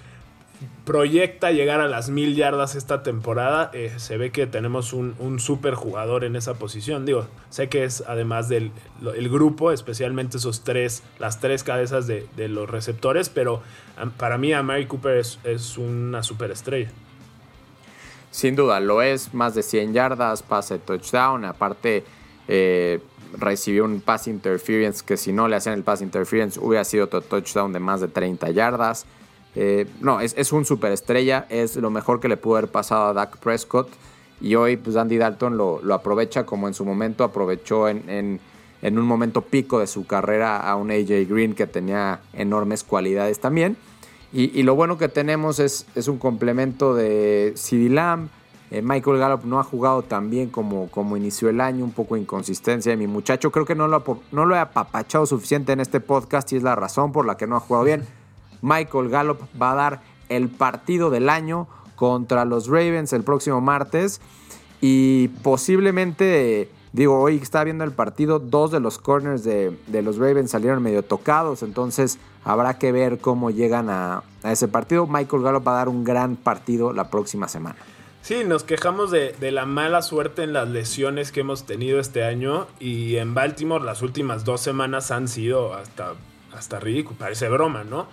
proyecta 0.85 1.53
llegar 1.53 1.81
a 1.81 1.89
las 1.89 2.11
1000 2.11 2.35
yardas 2.35 2.75
esta 2.75 3.03
temporada, 3.03 3.71
eh, 3.73 3.93
se 3.97 4.17
ve 4.17 4.31
que 4.33 4.47
tenemos 4.47 4.93
un, 4.93 5.41
super 5.41 5.75
jugador 5.75 6.25
en 6.25 6.37
esa 6.37 6.55
posición. 6.55 7.07
Digo, 7.07 7.27
sé 7.51 7.69
que 7.69 7.85
es 7.85 8.03
además 8.07 8.49
del 8.49 8.73
el 9.17 9.29
grupo, 9.29 9.73
especialmente 9.73 10.39
esos 10.39 10.65
tres, 10.65 11.03
las 11.19 11.41
tres 11.41 11.65
cabezas 11.65 12.07
de, 12.07 12.27
los 12.49 12.69
receptores, 12.69 13.29
pero 13.29 13.63
para 14.17 14.39
mí 14.39 14.53
a 14.53 14.63
Mary 14.63 14.87
Cooper 14.87 15.17
es, 15.17 15.39
es 15.45 15.79
una 15.79 16.23
superestrella. 16.23 16.91
Sin 18.33 18.57
duda, 18.57 18.81
lo 18.81 19.03
es, 19.03 19.35
más 19.35 19.55
de 19.55 19.63
100 19.63 19.93
yardas, 19.93 20.43
pase 20.43 20.79
touchdown, 20.79 21.45
aparte 21.45 22.03
eh, 22.49 23.01
recibió 23.39 23.85
un 23.85 24.01
pass 24.01 24.27
interference 24.27 25.05
que 25.05 25.17
si 25.17 25.33
no 25.33 25.49
le 25.49 25.57
hacían 25.57 25.75
el 25.75 25.85
pass 25.85 26.03
interference 26.03 26.59
hubiera 26.61 26.85
sido 26.85 27.05
otro 27.05 27.21
touchdown 27.21 27.73
de 27.73 27.81
más 27.81 28.01
de 28.01 28.09
30 28.09 28.51
yardas. 28.51 29.07
Eh, 29.55 29.87
no, 30.01 30.21
es, 30.21 30.35
es 30.37 30.53
un 30.53 30.65
superestrella, 30.65 31.47
es 31.51 31.77
lo 31.77 31.91
mejor 31.91 32.21
que 32.21 32.29
le 32.29 32.37
pudo 32.37 32.57
haber 32.57 32.71
pasado 32.71 33.09
a 33.09 33.13
Dak 33.13 33.37
Prescott 33.39 33.89
y 34.41 34.55
hoy 34.55 34.77
pues 34.77 34.97
Andy 34.97 35.19
Dalton 35.19 35.57
lo, 35.57 35.81
aprovecha 35.93 36.47
como 36.47 36.69
en 36.69 36.75
su 36.75 36.85
momento 36.85 37.23
aprovechó 37.23 37.89
en, 37.89 38.41
en 38.83 38.99
un 38.99 39.07
momento 39.07 39.43
pico 39.43 39.79
de 39.79 39.87
su 39.87 40.07
carrera 40.07 40.59
a 40.59 40.77
un 40.77 40.91
AJ 40.91 41.29
Green 41.29 41.55
que 41.55 41.67
tenía 41.67 42.21
enormes 42.33 42.83
cualidades 42.83 43.41
también. 43.41 43.77
Y, 44.35 44.63
lo 44.63 44.75
bueno 44.75 44.97
que 44.97 45.11
tenemos 45.11 45.59
es, 45.59 45.87
es 45.95 46.09
un 46.09 46.19
complemento 46.19 46.95
de 46.95 47.53
CD 47.55 47.91
Lamb. 47.91 48.31
Eh, 48.71 48.81
Michael 48.81 49.19
Gallup 49.19 49.45
no 49.45 49.61
ha 49.61 49.63
jugado 49.63 50.01
tan 50.01 50.31
bien 50.31 50.49
como, 50.49 50.89
como 50.91 51.19
inició 51.19 51.51
el 51.51 51.61
año, 51.61 51.85
un 51.85 51.93
poco 51.93 52.17
inconsistencia 52.17 52.93
de 52.93 52.97
mi 52.97 53.07
muchacho. 53.07 53.53
Creo 53.53 53.67
que 53.67 53.75
no 53.75 53.89
lo, 53.89 54.03
no 54.33 54.47
lo 54.47 54.55
he 54.55 54.59
apapachado 54.59 55.27
suficiente 55.27 55.73
en 55.73 55.81
este 55.81 56.01
podcast 56.01 56.51
y 56.53 56.57
es 56.57 56.63
la 56.63 56.75
razón 56.75 57.13
por 57.13 57.27
la 57.27 57.37
que 57.37 57.47
no 57.47 57.57
ha 57.57 57.61
jugado 57.61 57.85
bien. 57.85 58.07
Michael 58.63 59.11
Gallup 59.11 59.41
va 59.61 59.73
a 59.73 59.75
dar 59.75 60.03
el 60.29 60.49
partido 60.49 61.11
del 61.11 61.29
año 61.29 61.69
contra 61.97 62.45
los 62.45 62.69
Ravens 62.69 63.13
el 63.13 63.23
próximo 63.23 63.61
martes 63.61 64.21
y 64.81 65.29
posiblemente 65.43 66.71
Digo, 66.93 67.19
hoy 67.19 67.37
estaba 67.37 67.65
viendo 67.65 67.85
el 67.85 67.93
partido, 67.93 68.39
dos 68.39 68.71
de 68.71 68.79
los 68.79 68.99
corners 68.99 69.45
de, 69.45 69.75
los 70.03 70.19
Ravens 70.19 70.51
salieron 70.51 70.83
medio 70.83 71.03
tocados, 71.03 71.63
entonces 71.63 72.19
habrá 72.45 72.79
que 72.79 72.93
ver 72.93 73.19
cómo 73.19 73.51
llegan 73.51 73.89
a, 73.89 74.25
ese 74.45 74.69
partido. 74.69 75.07
Michael 75.07 75.43
Gallup 75.43 75.67
va 75.67 75.73
a 75.73 75.77
dar 75.77 75.89
un 75.89 76.05
gran 76.05 76.37
partido 76.37 76.93
la 76.93 77.09
próxima 77.09 77.49
semana. 77.49 77.77
Sí, 78.21 78.45
nos 78.45 78.63
quejamos 78.63 79.11
de, 79.11 79.35
la 79.41 79.65
mala 79.65 80.03
suerte 80.03 80.43
en 80.43 80.53
las 80.53 80.69
lesiones 80.69 81.33
que 81.33 81.41
hemos 81.41 81.65
tenido 81.65 81.99
este 81.99 82.25
año 82.25 82.67
y 82.79 83.17
en 83.17 83.33
Baltimore 83.33 83.83
las 83.83 84.03
últimas 84.03 84.45
dos 84.45 84.61
semanas 84.61 85.11
han 85.11 85.29
sido 85.29 85.75
hasta, 85.75 86.13
hasta 86.55 86.79
ridículo, 86.79 87.19
parece 87.19 87.49
broma, 87.49 87.85
¿no? 87.85 88.07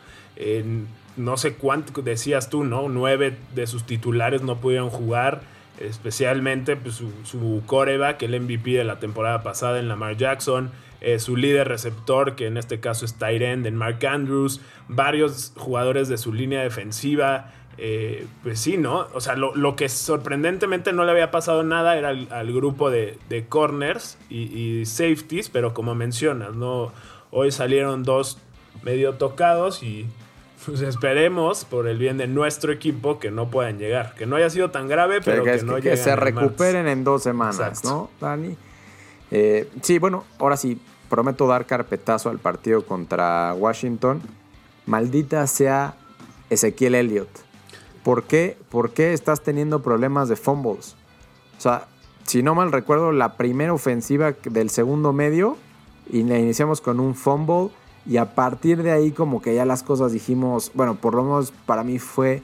No 1.18 1.38
sé 1.38 1.54
cuánto 1.56 2.02
decías 2.02 2.50
tú, 2.50 2.64
¿no? 2.64 2.88
Nueve 2.90 3.36
de 3.54 3.68
sus 3.68 3.84
titulares 3.84 4.42
no 4.42 4.58
pudieron 4.58 4.90
jugar 4.90 5.42
especialmente 5.80 6.76
pues, 6.76 6.96
su, 6.96 7.12
su 7.24 7.62
coreback, 7.66 8.22
el 8.24 8.40
MVP 8.40 8.72
de 8.72 8.84
la 8.84 9.00
temporada 9.00 9.44
pasada 9.44 9.80
en 9.80 9.88
Lamar 9.88 10.18
Jackson, 10.18 10.72
eh, 11.02 11.20
su 11.20 11.38
líder 11.38 11.68
receptor, 11.68 12.36
que 12.36 12.48
en 12.48 12.58
este 12.58 12.80
caso 12.80 13.06
es 13.06 13.14
Tyrend 13.16 13.66
en 13.66 13.76
Mark 13.76 14.06
Andrews, 14.06 14.62
varios 14.88 15.54
jugadores 15.56 16.10
de 16.10 16.18
su 16.18 16.34
línea 16.34 16.62
defensiva. 16.62 17.54
Eh, 17.82 18.28
pues 18.44 18.60
sí, 18.60 18.76
¿no? 18.76 19.08
O 19.14 19.22
sea, 19.22 19.38
lo, 19.38 19.76
que 19.78 19.88
sorprendentemente 19.88 20.92
no 20.92 21.06
le 21.06 21.12
había 21.12 21.32
pasado 21.32 21.64
nada 21.64 21.98
era 21.98 22.10
al, 22.10 22.52
grupo 22.52 22.90
de, 22.90 23.18
corners 23.48 24.18
y, 24.30 24.40
y, 24.54 24.86
safeties, 24.86 25.48
pero 25.48 25.74
como 25.74 25.96
mencionas, 25.96 26.56
¿no? 26.56 26.92
Hoy 27.32 27.54
salieron 27.54 28.04
dos 28.04 28.38
medio 28.84 29.14
tocados 29.14 29.82
y 29.82 30.08
pues 30.66 30.82
esperemos 30.82 31.66
por 31.66 31.88
el 31.88 31.98
bien 31.98 32.18
de 32.18 32.28
nuestro 32.28 32.72
equipo 32.72 33.20
que 33.20 33.32
no 33.32 33.50
puedan 33.50 33.78
llegar. 33.78 34.14
Que 34.16 34.26
no 34.26 34.36
haya 34.36 34.50
sido 34.50 34.72
tan 34.72 34.88
grave, 34.88 35.22
pero, 35.24 35.44
que, 35.44 35.58
no 35.64 35.78
lleguen. 35.78 35.94
Que 35.94 35.98
se 35.98 36.16
recuperen 36.16 36.88
en 36.88 37.04
dos 37.04 37.24
semanas, 37.24 37.84
¿no, 37.84 38.10
Dani? 38.20 38.56
Eh, 39.32 39.70
sí, 39.82 40.00
bueno, 40.00 40.26
ahora 40.38 40.58
sí, 40.58 40.80
prometo 41.10 41.48
dar 41.48 41.66
carpetazo 41.66 42.30
al 42.30 42.40
partido 42.40 42.86
contra 42.86 43.54
Washington. 43.54 44.22
Maldita 44.86 45.46
sea 45.48 45.96
Ezequiel 46.50 46.96
Elliott. 46.96 47.30
¿Por 48.04 48.24
qué? 48.24 48.58
¿Por 48.70 48.92
qué 48.92 49.14
estás 49.14 49.42
teniendo 49.42 49.82
problemas 49.82 50.30
de 50.30 50.36
fumbles? 50.36 50.96
O 51.58 51.62
sea, 51.62 51.88
si 52.26 52.44
no 52.44 52.56
mal 52.56 52.72
recuerdo, 52.72 53.12
la 53.12 53.38
primera 53.38 53.74
ofensiva 53.74 54.34
del 54.44 54.70
segundo 54.70 55.14
medio 55.14 55.58
y 56.10 56.24
la 56.24 56.38
iniciamos 56.38 56.82
con 56.82 57.00
un 57.00 57.16
fumble 57.16 57.70
y 58.10 58.18
a 58.18 58.34
partir 58.34 58.82
de 58.82 58.92
ahí 58.92 59.12
como 59.12 59.40
que 59.40 59.54
ya 59.54 59.66
las 59.66 59.84
cosas 59.84 60.12
dijimos, 60.12 60.72
bueno, 60.74 60.96
por 60.96 61.14
lo 61.14 61.22
menos 61.22 61.54
para 61.68 61.84
mí 61.84 62.00
fue 62.00 62.42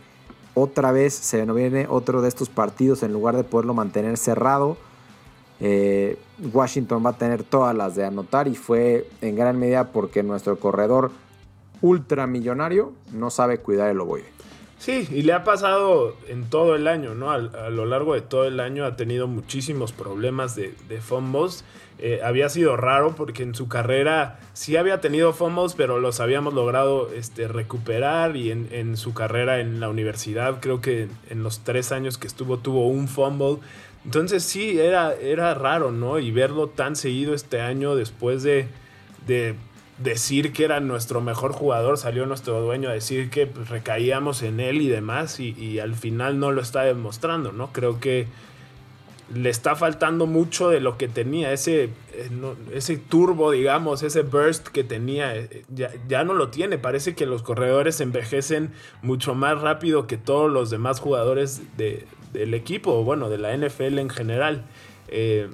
otra 0.53 0.91
vez, 0.91 1.15
se 1.15 1.43
nos 1.43 1.55
viene 1.55 1.87
otro 1.89 2.21
de 2.21 2.27
estos 2.27 2.49
partidos 2.49 3.01
en 3.01 3.11
lugar 3.11 3.35
de 3.35 3.43
poderlo 3.43 3.73
mantener 3.73 4.15
cerrado. 4.17 4.77
Eh, 5.59 6.19
Washington 6.53 7.03
va 7.03 7.09
a 7.09 7.17
tener 7.17 7.41
todas 7.41 7.75
las 7.75 7.95
de 7.95 8.05
anotar 8.05 8.47
y 8.47 8.53
fue 8.53 9.09
en 9.21 9.35
gran 9.35 9.57
medida 9.57 9.91
porque 9.91 10.21
nuestro 10.21 10.59
corredor 10.59 11.09
ultramillonario 11.81 12.93
no 13.11 13.31
sabe 13.31 13.57
cuidar 13.57 13.89
el 13.89 13.99
ovoide. 13.99 14.34
Sí, 14.85 15.07
y 15.11 15.23
le 15.23 15.33
ha 15.33 15.43
pasado 15.43 16.15
en 16.27 16.47
todo 16.47 16.75
el 16.75 16.87
año, 16.87 17.15
¿no? 17.15 17.31
A, 17.31 17.39
lo 17.39 17.87
largo 17.87 18.13
de 18.13 18.21
todo 18.21 18.45
el 18.45 18.59
año 18.59 18.85
ha 18.85 18.95
tenido 18.95 19.25
muchísimos 19.25 19.91
problemas 19.91 20.55
de, 20.55 20.75
fumbles. 21.01 21.65
Eh, 21.97 22.19
había 22.23 22.49
sido 22.49 22.77
raro 22.77 23.15
porque 23.15 23.41
en 23.41 23.55
su 23.55 23.67
carrera 23.67 24.37
sí 24.53 24.77
había 24.77 25.01
tenido 25.01 25.33
fumbles, 25.33 25.73
pero 25.73 25.99
los 25.99 26.19
habíamos 26.19 26.53
logrado 26.53 27.09
este, 27.11 27.47
recuperar 27.47 28.35
y 28.37 28.51
en, 28.51 28.95
su 28.95 29.15
carrera 29.15 29.59
en 29.59 29.79
la 29.79 29.89
universidad 29.89 30.59
creo 30.59 30.81
que 30.81 31.07
en 31.31 31.41
los 31.41 31.63
tres 31.63 31.91
años 31.91 32.19
que 32.19 32.27
estuvo 32.27 32.59
tuvo 32.59 32.87
un 32.87 33.07
fumble. 33.07 33.57
Entonces 34.03 34.43
sí, 34.43 34.79
era, 34.79 35.15
era 35.15 35.55
raro, 35.55 35.91
¿no? 35.91 36.19
Y 36.19 36.29
verlo 36.29 36.69
tan 36.69 36.95
seguido 36.95 37.33
este 37.33 37.59
año 37.59 37.95
después 37.95 38.43
de, 38.43 38.67
de 39.25 39.55
decir 39.97 40.51
que 40.51 40.65
era 40.65 40.79
nuestro 40.79 41.21
mejor 41.21 41.53
jugador, 41.53 41.97
salió 41.97 42.25
nuestro 42.25 42.61
dueño 42.61 42.89
a 42.89 42.93
decir 42.93 43.29
que 43.29 43.47
pues, 43.47 43.69
recaíamos 43.69 44.43
en 44.43 44.59
él 44.59 44.81
y 44.81 44.87
demás 44.87 45.39
y, 45.39 45.79
al 45.79 45.95
final 45.95 46.39
no 46.39 46.51
lo 46.51 46.61
está 46.61 46.83
demostrando, 46.83 47.51
¿no? 47.51 47.71
Creo 47.71 47.99
que 47.99 48.27
le 49.33 49.49
está 49.49 49.75
faltando 49.75 50.27
mucho 50.27 50.69
de 50.69 50.79
lo 50.79 50.97
que 50.97 51.07
tenía, 51.07 51.51
ese, 51.51 51.85
eh, 51.85 52.29
ese 52.73 52.97
turbo, 52.97 53.51
digamos, 53.51 54.03
ese 54.03 54.21
burst 54.21 54.67
que 54.67 54.83
tenía, 54.83 55.35
eh, 55.35 55.63
ya, 56.07 56.23
no 56.23 56.33
lo 56.33 56.49
tiene. 56.49 56.77
Parece 56.77 57.15
que 57.15 57.25
los 57.25 57.41
corredores 57.41 58.01
envejecen 58.01 58.71
mucho 59.01 59.33
más 59.33 59.59
rápido 59.61 60.05
que 60.05 60.17
todos 60.17 60.51
los 60.51 60.69
demás 60.69 60.99
jugadores 60.99 61.61
del 61.77 62.53
equipo, 62.53 63.03
bueno, 63.03 63.29
de 63.29 63.37
la 63.39 63.57
NFL 63.57 63.97
en 63.97 64.09
general. 64.09 64.65
Eh, 65.07 65.47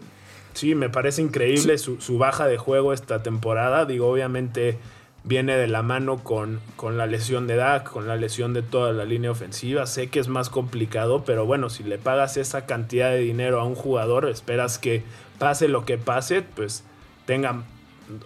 sí, 0.53 0.75
me 0.75 0.89
parece 0.89 1.21
increíble 1.21 1.77
su, 1.77 1.99
su, 2.01 2.17
baja 2.17 2.47
de 2.47 2.57
juego 2.57 2.93
esta 2.93 3.23
temporada. 3.23 3.85
Digo, 3.85 4.09
obviamente 4.09 4.77
viene 5.23 5.55
de 5.55 5.67
la 5.67 5.83
mano 5.83 6.23
con, 6.23 6.59
con 6.75 6.97
la 6.97 7.05
lesión 7.05 7.47
de 7.47 7.55
Dak, 7.55 7.89
con 7.89 8.07
la 8.07 8.15
lesión 8.15 8.53
de 8.53 8.63
toda 8.63 8.91
la 8.91 9.05
línea 9.05 9.31
ofensiva. 9.31 9.85
Sé 9.85 10.09
que 10.09 10.19
es 10.19 10.27
más 10.27 10.49
complicado, 10.49 11.23
pero 11.25 11.45
bueno, 11.45 11.69
si 11.69 11.83
le 11.83 11.97
pagas 11.97 12.37
esa 12.37 12.65
cantidad 12.65 13.11
de 13.11 13.19
dinero 13.19 13.59
a 13.59 13.65
un 13.65 13.75
jugador, 13.75 14.27
esperas 14.29 14.79
que 14.79 15.03
pase 15.37 15.67
lo 15.67 15.85
que 15.85 15.97
pase, 15.97 16.41
pues 16.41 16.83
tenga, 17.25 17.63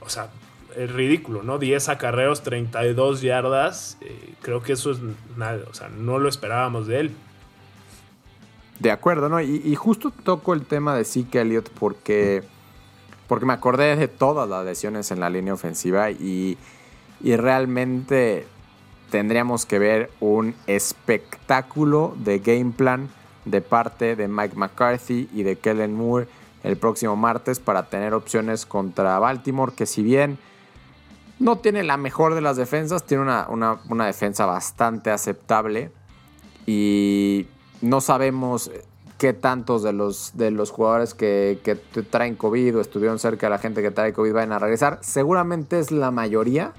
o 0.01 0.10
sea, 0.10 0.29
es 0.75 0.91
ridículo, 0.91 1.44
¿no? 1.44 1.58
10 1.58 1.89
acarreos, 1.89 2.44
32 2.44 3.22
yardas, 3.22 3.98
eh, 4.01 4.34
creo 4.41 4.62
que 4.62 4.74
eso 4.74 4.91
es 4.91 5.00
nada, 5.38 5.60
o 5.70 5.74
sea, 5.74 5.89
no 5.89 6.20
lo 6.20 6.29
esperábamos 6.29 6.88
de 6.88 7.00
él. 7.00 7.12
De 8.79 8.91
acuerdo, 8.91 9.29
¿no? 9.29 9.41
Y, 9.41 9.74
justo 9.75 10.12
toco 10.12 10.53
el 10.53 10.65
tema 10.65 10.96
de 10.96 11.05
Zeke 11.05 11.41
Elliott 11.41 11.70
porque, 11.70 12.44
porque 13.27 13.46
me 13.46 13.53
acordé 13.53 13.96
de 13.96 14.08
todas 14.08 14.50
las 14.50 14.65
lesiones 14.65 15.12
en 15.12 15.20
la 15.20 15.29
línea 15.29 15.53
ofensiva 15.53 16.12
y 16.12 16.58
y 17.22 17.36
realmente 17.36 18.46
tendríamos 19.10 19.65
que 19.65 19.79
ver 19.79 20.12
un 20.20 20.55
espectáculo 20.67 22.13
de 22.17 22.39
game 22.39 22.72
plan 22.72 23.10
de 23.46 23.62
parte 23.62 24.15
de 24.15 24.27
Mike 24.27 24.55
McCarthy 24.55 25.29
y 25.34 25.44
de 25.44 25.55
Kellen 25.58 25.96
Moore 25.96 26.27
el 26.63 26.77
próximo 26.77 27.15
martes 27.15 27.60
para 27.60 27.89
tener 27.89 28.13
opciones 28.13 28.65
contra 28.65 29.20
Baltimore, 29.20 29.74
que 29.75 29.86
si 29.86 30.01
bien 30.01 30.39
no 31.38 31.58
tiene 31.58 31.84
la 31.84 31.98
mejor 31.98 32.34
de 32.34 32.41
las 32.41 32.58
defensas, 32.58 33.05
tiene 33.05 33.24
una, 33.24 34.05
defensa 34.05 34.46
bastante 34.46 35.12
aceptable 35.12 35.91
y 36.65 37.46
no 37.82 38.01
sabemos 38.01 38.72
qué 39.17 39.34
tantos 39.34 39.84
de 39.84 39.94
los, 39.94 40.32
de 40.36 40.51
los 40.51 40.72
jugadores 40.72 41.13
que, 41.13 41.60
traen 42.10 42.36
COVID 42.36 42.77
o 42.77 42.82
estuvieron 42.82 43.20
cerca 43.20 43.48
de 43.48 43.51
la 43.51 43.58
gente 43.58 43.82
que 43.82 43.91
trae 43.91 44.13
COVID 44.13 44.34
van 44.34 44.51
a 44.51 44.60
regresar. 44.60 45.00
Seguramente 45.01 45.79
es 45.79 45.91
la 45.91 46.12
mayoría, 46.12 46.74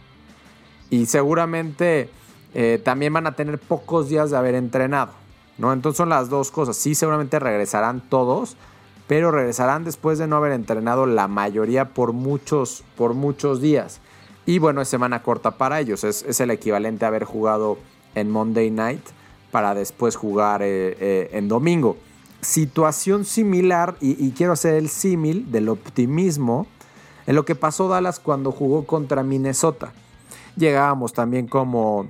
y 0.91 1.07
seguramente 1.07 2.11
eh, 2.55 2.81
también 2.83 3.13
van 3.13 3.27
a 3.27 3.33
tener 3.33 3.59
pocos 3.59 4.09
días 4.09 4.31
de 4.31 4.37
haber 4.37 4.55
entrenado, 4.55 5.13
¿no? 5.59 5.73
Entonces 5.73 5.97
son 5.97 6.09
las 6.09 6.29
dos 6.29 6.51
cosas. 6.51 6.77
Sí, 6.77 6.95
seguramente 6.95 7.39
regresarán 7.39 8.01
todos, 8.01 8.57
pero 9.07 9.31
regresarán 9.31 9.85
después 9.85 10.19
de 10.19 10.27
no 10.27 10.37
haber 10.37 10.53
entrenado 10.53 11.07
la 11.07 11.29
mayoría 11.29 11.87
por 11.87 12.13
muchos, 12.13 12.85
por 12.97 13.15
muchos 13.15 13.61
días. 13.61 14.01
Y 14.47 14.61
bueno, 14.61 14.81
es 14.81 14.89
semana 14.89 15.23
corta 15.23 15.53
para 15.53 15.81
ellos. 15.81 16.05
Es, 16.05 16.41
el 16.41 16.51
equivalente 16.51 17.05
a 17.05 17.09
haber 17.09 17.25
jugado 17.25 17.79
en 18.15 18.31
Monday 18.31 18.71
Night 18.71 19.05
para 19.57 19.75
después 19.75 20.17
jugar 20.17 20.61
eh, 20.61 20.99
eh, 21.01 21.31
en 21.33 21.49
domingo. 21.49 21.97
Situación 22.43 23.25
similar, 23.25 23.97
y, 24.03 24.33
quiero 24.33 24.53
hacer 24.53 24.75
el 24.75 24.91
símil 24.91 25.51
del 25.51 25.71
optimismo 25.71 26.67
en 27.27 27.37
lo 27.37 27.47
que 27.47 27.55
pasó 27.55 27.89
Dallas 27.89 28.21
cuando 28.21 28.53
jugó 28.53 28.85
contra 28.85 29.23
Minnesota 29.23 29.95
llegábamos 30.57 31.15
también 31.15 31.47
como 31.47 32.07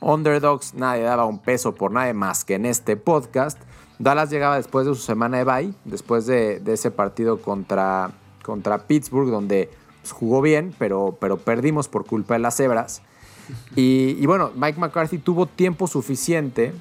underdogs, 0.00 0.74
nadie 0.74 1.02
daba 1.02 1.24
un 1.24 1.40
peso 1.40 1.74
por 1.74 1.90
nadie 1.90 2.12
más 2.12 2.44
que 2.44 2.54
en 2.54 2.66
este 2.66 2.96
podcast. 2.96 3.58
Dallas 3.98 4.30
llegaba 4.30 4.54
después 4.54 4.86
de 4.86 4.94
su 4.94 5.00
semana 5.00 5.38
de 5.38 5.44
bye, 5.44 5.74
después 5.84 6.26
de, 6.26 6.62
ese 6.66 6.92
partido 6.92 7.42
contra, 7.42 8.12
contra 8.44 8.86
Pittsburgh, 8.86 9.28
donde 9.28 9.70
jugó 10.08 10.40
bien, 10.40 10.72
pero, 10.78 11.16
pero 11.18 11.36
perdimos 11.38 11.88
por 11.88 12.04
culpa 12.04 12.34
de 12.34 12.40
las 12.40 12.56
cebras. 12.56 13.02
Y, 13.76 14.24
bueno, 14.26 14.50
Mike 14.54 14.78
McCarthy 14.78 15.18
tuvo 15.18 15.46
tiempo 15.46 15.86
suficiente, 15.86 16.72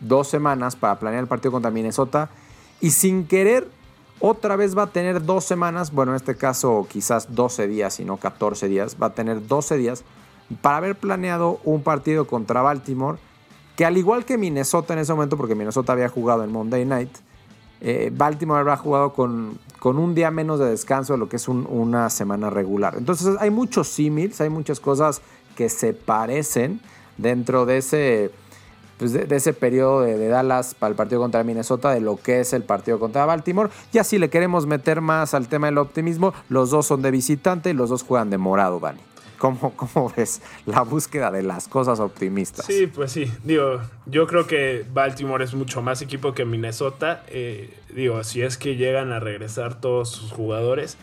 dos 0.00 0.28
semanas, 0.28 0.76
para 0.76 0.98
planear 0.98 1.22
el 1.22 1.28
partido 1.28 1.52
contra 1.52 1.70
Minnesota. 1.70 2.30
Y 2.80 2.90
sin 2.90 3.26
querer, 3.26 3.68
otra 4.20 4.56
vez 4.56 4.76
va 4.76 4.84
a 4.84 4.86
tener 4.86 5.24
dos 5.24 5.44
semanas, 5.44 5.92
bueno, 5.92 6.12
en 6.12 6.16
este 6.16 6.36
caso 6.36 6.86
quizás 6.88 7.34
12 7.34 7.66
días 7.66 7.98
y 8.00 8.04
no 8.04 8.16
14 8.16 8.68
días, 8.68 8.96
va 9.00 9.08
a 9.08 9.14
tener 9.14 9.46
12 9.46 9.76
días 9.76 10.04
para 10.62 10.78
haber 10.78 10.96
planeado 10.96 11.60
un 11.64 11.82
partido 11.82 12.26
contra 12.26 12.62
Baltimore, 12.62 13.18
que 13.76 13.84
al 13.84 13.96
igual 13.96 14.24
que 14.24 14.38
Minnesota 14.38 14.92
en 14.94 15.00
ese 15.00 15.12
momento, 15.12 15.36
porque 15.36 15.54
Minnesota 15.54 15.92
había 15.92 16.08
jugado 16.08 16.44
en 16.44 16.52
Monday 16.52 16.84
Night, 16.84 17.10
eh, 17.80 18.10
Baltimore 18.14 18.60
habrá 18.60 18.76
jugado 18.76 19.12
con, 19.12 19.58
con, 19.78 19.98
un 19.98 20.14
día 20.14 20.30
menos 20.30 20.58
de 20.58 20.66
descanso 20.66 21.14
de 21.14 21.18
lo 21.18 21.28
que 21.28 21.36
es 21.36 21.48
una 21.48 22.08
semana 22.08 22.48
regular. 22.48 22.94
Entonces 22.96 23.36
hay 23.40 23.50
muchos 23.50 23.88
símiles, 23.88 24.40
hay 24.40 24.48
muchas 24.48 24.80
cosas 24.80 25.20
que 25.56 25.68
se 25.68 25.92
parecen 25.92 26.80
dentro 27.16 27.66
de 27.66 27.78
ese 27.78 28.30
pues, 28.98 29.12
de, 29.12 29.34
ese 29.34 29.52
periodo 29.52 30.02
de, 30.02 30.28
Dallas 30.28 30.74
para 30.74 30.90
el 30.90 30.96
partido 30.96 31.20
contra 31.20 31.42
Minnesota, 31.42 31.92
de 31.92 32.00
lo 32.00 32.16
que 32.16 32.40
es 32.40 32.52
el 32.52 32.62
partido 32.62 32.98
contra 32.98 33.26
Baltimore. 33.26 33.70
Y 33.92 33.98
así 33.98 34.18
le 34.18 34.30
queremos 34.30 34.66
meter 34.66 35.00
más 35.00 35.34
al 35.34 35.48
tema 35.48 35.66
del 35.66 35.78
optimismo, 35.78 36.32
los 36.48 36.70
dos 36.70 36.86
son 36.86 37.02
de 37.02 37.10
visitante 37.10 37.70
y 37.70 37.72
los 37.72 37.90
dos 37.90 38.02
juegan 38.02 38.30
de 38.30 38.38
morado, 38.38 38.78
Dani. 38.80 39.00
¿Cómo, 39.38 39.74
¿Cómo, 39.76 40.12
ves 40.16 40.40
la 40.64 40.82
búsqueda 40.82 41.30
de 41.30 41.42
las 41.42 41.68
cosas 41.68 42.00
optimistas? 42.00 42.64
Sí, 42.64 42.86
pues 42.86 43.12
sí. 43.12 43.30
Digo, 43.42 43.80
yo 44.06 44.26
creo 44.26 44.46
que 44.46 44.86
Baltimore 44.90 45.44
es 45.44 45.54
mucho 45.54 45.82
más 45.82 46.00
equipo 46.00 46.32
que 46.32 46.44
Minnesota. 46.44 47.24
Eh, 47.28 47.76
digo, 47.94 48.22
si 48.24 48.42
es 48.42 48.56
que 48.56 48.76
llegan 48.76 49.12
a 49.12 49.20
regresar 49.20 49.80
todos 49.80 50.08
sus 50.08 50.30
jugadores. 50.30 50.96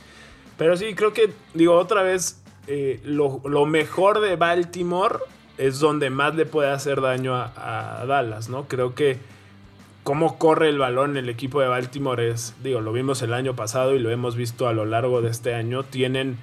Pero 0.57 0.77
sí, 0.77 0.95
creo 0.95 1.13
que, 1.13 1.31
digo, 1.53 1.75
otra 1.75 2.03
vez, 2.03 2.40
eh, 2.73 3.01
lo, 3.03 3.41
lo, 3.43 3.65
mejor 3.65 4.21
de 4.21 4.37
Baltimore 4.37 5.17
es 5.57 5.81
donde 5.81 6.09
más 6.09 6.35
le 6.35 6.45
puede 6.45 6.69
hacer 6.69 7.01
daño 7.01 7.35
a, 7.35 8.05
Dallas, 8.07 8.47
¿no? 8.47 8.69
Creo 8.69 8.95
que 8.95 9.17
cómo 10.03 10.37
corre 10.37 10.69
el 10.69 10.79
balón 10.79 11.17
el 11.17 11.27
equipo 11.27 11.59
de 11.59 11.67
Baltimore 11.67 12.29
es, 12.29 12.55
digo, 12.63 12.79
lo 12.79 12.93
vimos 12.93 13.21
el 13.23 13.33
año 13.33 13.57
pasado 13.57 13.93
y 13.93 13.99
lo 13.99 14.09
hemos 14.09 14.37
visto 14.37 14.69
a 14.69 14.73
lo 14.73 14.85
largo 14.85 15.21
de 15.21 15.31
este 15.31 15.53
año, 15.53 15.83
tienen, 15.83 16.37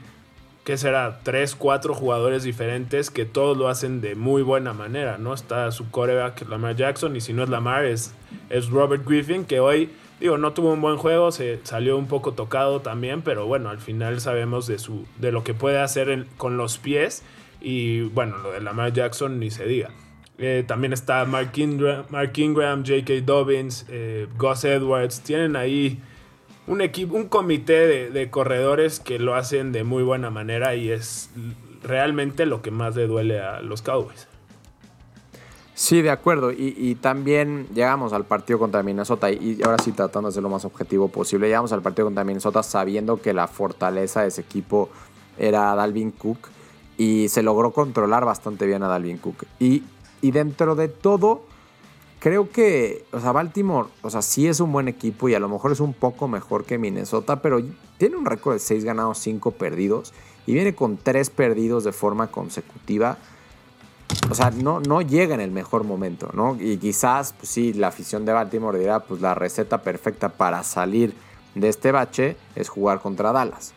¿qué 0.64 0.76
será? 0.76 1.20
Tres, 1.23 1.54
cuatro 1.54 1.94
jugadores 1.94 2.42
diferentes 2.42 3.11
que 3.11 3.25
todos 3.25 3.56
lo 3.56 3.68
hacen 3.68 4.02
de 4.02 4.14
muy 4.14 4.42
buena 4.42 4.75
manera, 4.75 5.16
¿no? 5.16 5.32
Está 5.32 5.73
su 5.73 5.90
coreback 5.90 6.47
Lamar 6.47 6.76
Jackson 6.76 7.16
y 7.16 7.23
si 7.23 7.32
no 7.32 7.42
es 7.42 7.49
Lamar 7.49 7.87
es, 7.87 8.12
es 8.50 8.68
Robert 8.68 9.02
Griffin, 9.06 9.47
que 9.47 9.61
hoy, 9.61 9.88
digo, 10.20 10.38
no 10.38 10.52
tuvo 10.52 10.72
un 10.72 10.80
buen 10.80 10.96
juego, 10.96 11.32
se 11.32 11.60
salió 11.64 11.96
un 11.96 12.06
poco 12.06 12.32
tocado 12.32 12.80
también, 12.80 13.22
pero 13.22 13.46
bueno, 13.46 13.70
al 13.70 13.78
final 13.78 14.20
sabemos 14.20 14.66
de, 14.66 14.78
su, 14.78 15.06
de 15.18 15.32
lo 15.32 15.44
que 15.44 15.54
puede 15.54 15.78
hacer 15.78 16.26
con 16.37 16.56
los 16.56 16.78
pies 16.78 17.22
y 17.60 18.02
bueno, 18.02 18.38
lo 18.38 18.52
de 18.52 18.60
Lamar 18.60 18.92
Jackson 18.92 19.38
ni 19.38 19.50
se 19.50 19.66
diga. 19.66 19.90
Eh, 20.38 20.64
también 20.66 20.92
está 20.92 21.25
Mark 21.25 21.50
Ingram, 21.56 22.04
Mark 22.10 22.32
Ingram 22.37 22.84
J.K. 22.87 23.25
Dobbins, 23.25 23.87
eh, 23.88 24.28
Gus 24.37 24.64
Edwards. 24.64 25.20
Tienen 25.22 25.56
ahí 25.56 26.00
un 26.68 26.80
equipo, 26.80 27.16
un 27.16 27.28
comité 27.28 28.10
de, 28.10 28.30
corredores 28.30 29.00
que 29.00 29.18
lo 29.18 29.34
hacen 29.34 29.72
de 29.72 29.82
muy 29.82 30.04
buena 30.04 30.30
manera 30.30 30.76
y 30.76 30.90
es 30.90 31.30
realmente 31.82 32.46
lo 32.46 32.62
que 32.62 32.70
más 32.70 32.94
le 32.94 33.08
duele 33.08 33.40
a 33.40 33.60
los 33.62 33.82
Cowboys. 33.82 34.28
Sí, 35.78 36.02
de 36.02 36.11
acuerdo. 36.11 36.50
Y, 36.50 36.97
también 36.97 37.68
llegamos 37.73 38.12
al 38.12 38.25
partido 38.25 38.58
contra 38.58 38.82
Minnesota 38.82 39.30
y, 39.30 39.61
ahora 39.64 39.80
sí 39.80 39.92
tratando 39.92 40.28
de 40.28 40.35
ser 40.35 40.42
lo 40.42 40.49
más 40.49 40.64
objetivo 40.64 41.06
posible. 41.06 41.47
Llegamos 41.47 41.70
al 41.70 41.82
partido 41.82 42.06
contra 42.06 42.25
Minnesota 42.25 42.64
sabiendo 42.64 43.23
que 43.23 43.32
la 43.32 43.47
fortaleza 43.47 44.23
de 44.23 44.28
ese 44.28 44.40
equipo 44.40 44.88
era 45.38 45.73
Dalvin 45.76 46.11
Cook 46.11 46.49
y 46.97 47.28
se 47.28 47.44
logró 47.44 47.70
controlar 47.70 48.25
bastante 48.25 48.66
bien 48.66 48.82
a 48.82 48.88
Dalvin 48.88 49.18
Cook. 49.18 49.44
Y, 49.61 49.85
y 50.20 50.32
dentro 50.32 50.75
de 50.75 50.88
todo, 50.88 51.42
creo 52.18 52.50
que, 52.50 53.04
o 53.12 53.20
sea, 53.20 53.30
Baltimore, 53.30 53.88
o 54.02 54.11
sea, 54.11 54.20
sí 54.20 54.49
es 54.49 54.58
un 54.58 54.73
buen 54.73 54.88
equipo 54.88 55.28
y 55.28 55.37
a 55.37 55.38
lo 55.38 55.49
mejor 55.49 55.70
es 55.70 55.78
un 55.78 55.94
poco 55.94 56.26
mejor 56.26 56.64
que 56.64 56.76
Minnesota, 56.76 57.40
pero 57.40 57.62
tiene 57.99 58.16
un 58.16 58.25
récord 58.25 58.54
de 58.54 58.58
6 58.58 58.82
ganados, 58.82 59.18
5 59.18 59.52
perdidos 59.52 60.12
y 60.44 60.54
viene 60.54 60.75
con 60.75 60.97
3 60.97 61.30
perdidos 61.30 61.85
de 61.85 61.92
forma 61.92 62.32
consecutiva. 62.32 63.16
O 64.31 64.35
sea, 64.35 64.50
no, 64.50 64.81
no 64.81 65.00
llega 65.00 65.35
en 65.35 65.41
el 65.41 65.50
mejor 65.50 65.85
momento, 65.85 66.31
¿no? 66.35 66.57
Y 66.61 66.77
quizás, 66.79 67.33
pues 67.33 67.49
sí, 67.49 67.73
la 67.73 67.88
afición 67.88 68.25
de 68.25 68.33
Baltimore 68.33 68.79
dirá, 68.79 69.00
pues 69.00 69.21
la 69.21 69.35
receta 69.35 69.83
perfecta 69.83 70.29
para 70.29 70.62
salir 70.62 71.15
de 71.55 71.69
este 71.69 71.93
bache 71.93 72.37
es 72.55 72.69
jugar 72.69 73.00
contra 73.00 73.33
Dallas. 73.33 73.73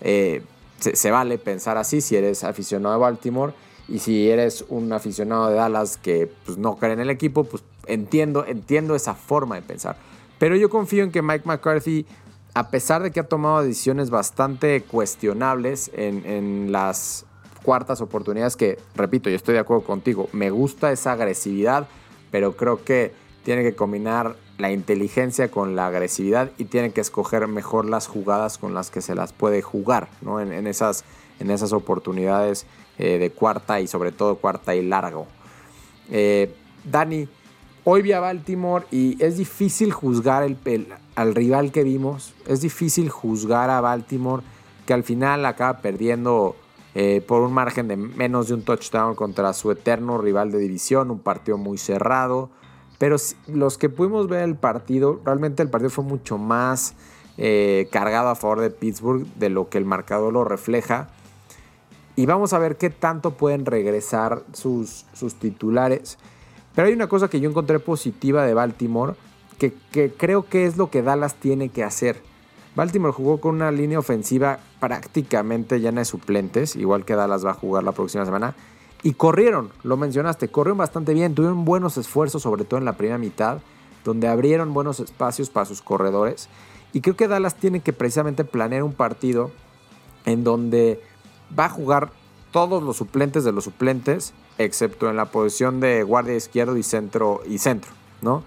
Eh, 0.00 0.42
se, 0.78 1.10
vale 1.10 1.38
pensar 1.38 1.76
así 1.76 2.00
si 2.00 2.16
eres 2.16 2.44
aficionado 2.44 2.94
de 2.94 3.00
Baltimore 3.00 3.52
y 3.88 3.98
si 3.98 4.30
eres 4.30 4.64
un 4.68 4.92
aficionado 4.92 5.48
de 5.48 5.56
Dallas 5.56 5.96
que 5.96 6.32
pues, 6.46 6.56
no 6.56 6.76
cree 6.76 6.92
en 6.92 7.00
el 7.00 7.10
equipo, 7.10 7.44
pues 7.44 7.62
entiendo, 7.86 8.44
entiendo 8.46 8.94
esa 8.94 9.14
forma 9.14 9.56
de 9.56 9.62
pensar. 9.62 9.96
Pero 10.38 10.56
yo 10.56 10.70
confío 10.70 11.04
en 11.04 11.10
que 11.10 11.20
Mike 11.20 11.46
McCarthy, 11.46 12.06
a 12.54 12.70
pesar 12.70 13.02
de 13.02 13.10
que 13.10 13.20
ha 13.20 13.28
tomado 13.28 13.62
decisiones 13.62 14.10
bastante 14.10 14.82
cuestionables 14.82 15.90
en, 15.94 16.24
en 16.24 16.72
las 16.72 17.26
cuartas 17.62 18.00
oportunidades, 18.00 18.56
que 18.56 18.78
repito, 18.94 19.30
yo 19.30 19.36
estoy 19.36 19.54
de 19.54 19.60
acuerdo 19.60 19.84
contigo, 19.84 20.28
me 20.32 20.50
gusta 20.50 20.92
esa 20.92 21.12
agresividad, 21.12 21.88
pero 22.30 22.56
creo 22.56 22.84
que 22.84 23.12
tiene 23.44 23.62
que 23.62 23.74
combinar 23.74 24.36
la 24.58 24.70
inteligencia 24.70 25.50
con 25.50 25.74
la 25.74 25.86
agresividad 25.86 26.50
y 26.58 26.66
tienen 26.66 26.92
que 26.92 27.00
escoger 27.00 27.46
mejor 27.48 27.86
las 27.86 28.06
jugadas 28.06 28.58
con 28.58 28.74
las 28.74 28.90
que 28.90 29.00
se 29.00 29.14
las 29.14 29.32
puede 29.32 29.62
jugar 29.62 30.08
¿no? 30.20 30.40
en, 30.40 30.66
esas, 30.66 31.04
en 31.38 31.50
esas 31.50 31.72
oportunidades 31.72 32.66
eh, 32.98 33.18
de 33.18 33.30
cuarta 33.30 33.80
y 33.80 33.86
sobre 33.86 34.12
todo 34.12 34.36
cuarta 34.36 34.74
y 34.74 34.86
largo. 34.86 35.26
Eh, 36.10 36.54
Dani, 36.84 37.28
hoy 37.84 38.02
vi 38.02 38.12
a 38.12 38.20
Baltimore 38.20 38.84
y 38.90 39.22
es 39.22 39.38
difícil 39.38 39.92
juzgar 39.92 40.42
el, 40.42 40.58
al 41.14 41.34
rival 41.34 41.72
que 41.72 41.82
vimos, 41.82 42.34
es 42.46 42.60
difícil 42.60 43.08
juzgar 43.08 43.70
a 43.70 43.80
Baltimore 43.80 44.42
que 44.86 44.92
al 44.92 45.04
final 45.04 45.46
acaba 45.46 45.78
perdiendo 45.80 46.56
eh, 46.94 47.22
por 47.26 47.42
un 47.42 47.52
margen 47.52 47.88
de 47.88 47.96
menos 47.96 48.48
de 48.48 48.54
un 48.54 48.62
touchdown 48.62 49.14
contra 49.14 49.52
su 49.52 49.70
eterno 49.70 50.18
rival 50.18 50.50
de 50.50 50.58
división, 50.58 51.10
un 51.10 51.20
partido 51.20 51.58
muy 51.58 51.78
cerrado 51.78 52.50
pero 53.00 53.16
los 53.46 53.78
que 53.78 53.88
pudimos 53.88 54.28
ver 54.28 54.42
el 54.42 54.56
partido, 54.56 55.22
realmente 55.24 55.62
el 55.62 55.70
partido 55.70 55.88
fue 55.88 56.04
mucho 56.04 56.36
más 56.36 56.92
eh, 57.38 57.88
cargado 57.90 58.28
a 58.28 58.34
favor 58.34 58.60
de 58.60 58.68
Pittsburgh 58.68 59.26
de 59.36 59.48
lo 59.48 59.70
que 59.70 59.78
el 59.78 59.86
marcador 59.86 60.34
lo 60.34 60.44
refleja. 60.44 61.08
Y 62.14 62.26
vamos 62.26 62.52
a 62.52 62.58
ver 62.58 62.76
qué 62.76 62.90
tanto 62.90 63.38
pueden 63.38 63.64
regresar 63.64 64.42
sus, 64.52 65.06
sus 65.14 65.36
titulares. 65.36 66.18
Pero 66.74 66.88
hay 66.88 66.92
una 66.92 67.08
cosa 67.08 67.30
que 67.30 67.40
yo 67.40 67.48
encontré 67.48 67.78
positiva 67.78 68.44
de 68.44 68.52
Baltimore, 68.52 69.14
que, 69.58 69.72
que 69.92 70.12
creo 70.12 70.46
que 70.46 70.66
es 70.66 70.76
lo 70.76 70.90
que 70.90 71.00
Dallas 71.00 71.36
tiene 71.36 71.70
que 71.70 71.82
hacer. 71.82 72.22
Baltimore 72.76 73.12
jugó 73.12 73.40
con 73.40 73.56
una 73.56 73.70
línea 73.70 73.98
ofensiva 73.98 74.58
prácticamente 74.78 75.80
llena 75.80 76.00
de 76.00 76.04
suplentes, 76.04 76.76
igual 76.76 77.04
que 77.04 77.14
Dallas 77.14 77.44
va 77.44 77.50
a 77.50 77.54
jugar 77.54 77.84
la 77.84 77.92
próxima 77.92 78.24
semana. 78.24 78.54
Y 79.02 79.14
corrieron, 79.14 79.70
lo 79.82 79.96
mencionaste, 79.96 80.48
corrieron 80.48 80.78
bastante 80.78 81.14
bien, 81.14 81.34
tuvieron 81.34 81.64
buenos 81.64 81.96
esfuerzos, 81.96 82.42
sobre 82.42 82.64
todo 82.64 82.78
en 82.78 82.84
la 82.84 82.96
primera 82.96 83.18
mitad, 83.18 83.58
donde 84.04 84.28
abrieron 84.28 84.74
buenos 84.74 85.00
espacios 85.00 85.50
para 85.50 85.66
sus 85.66 85.82
corredores. 85.82 86.48
Y 86.92 87.00
creo 87.00 87.16
que 87.16 87.28
Dallas 87.28 87.56
tiene 87.56 87.80
que 87.80 87.92
precisamente 87.92 88.44
planear 88.44 88.82
un 88.82 88.92
partido 88.92 89.50
en 90.24 90.44
donde 90.44 91.02
va 91.58 91.66
a 91.66 91.70
jugar 91.70 92.10
todos 92.52 92.82
los 92.82 92.96
suplentes 92.96 93.44
de 93.44 93.52
los 93.52 93.64
suplentes, 93.64 94.32
excepto 94.58 95.08
en 95.08 95.16
la 95.16 95.26
posición 95.26 95.80
de 95.80 96.02
guardia 96.02 96.36
izquierdo 96.36 96.76
y 96.76 96.82
centro, 96.82 97.40
y 97.48 97.58
centro 97.58 97.92
¿no? 98.22 98.42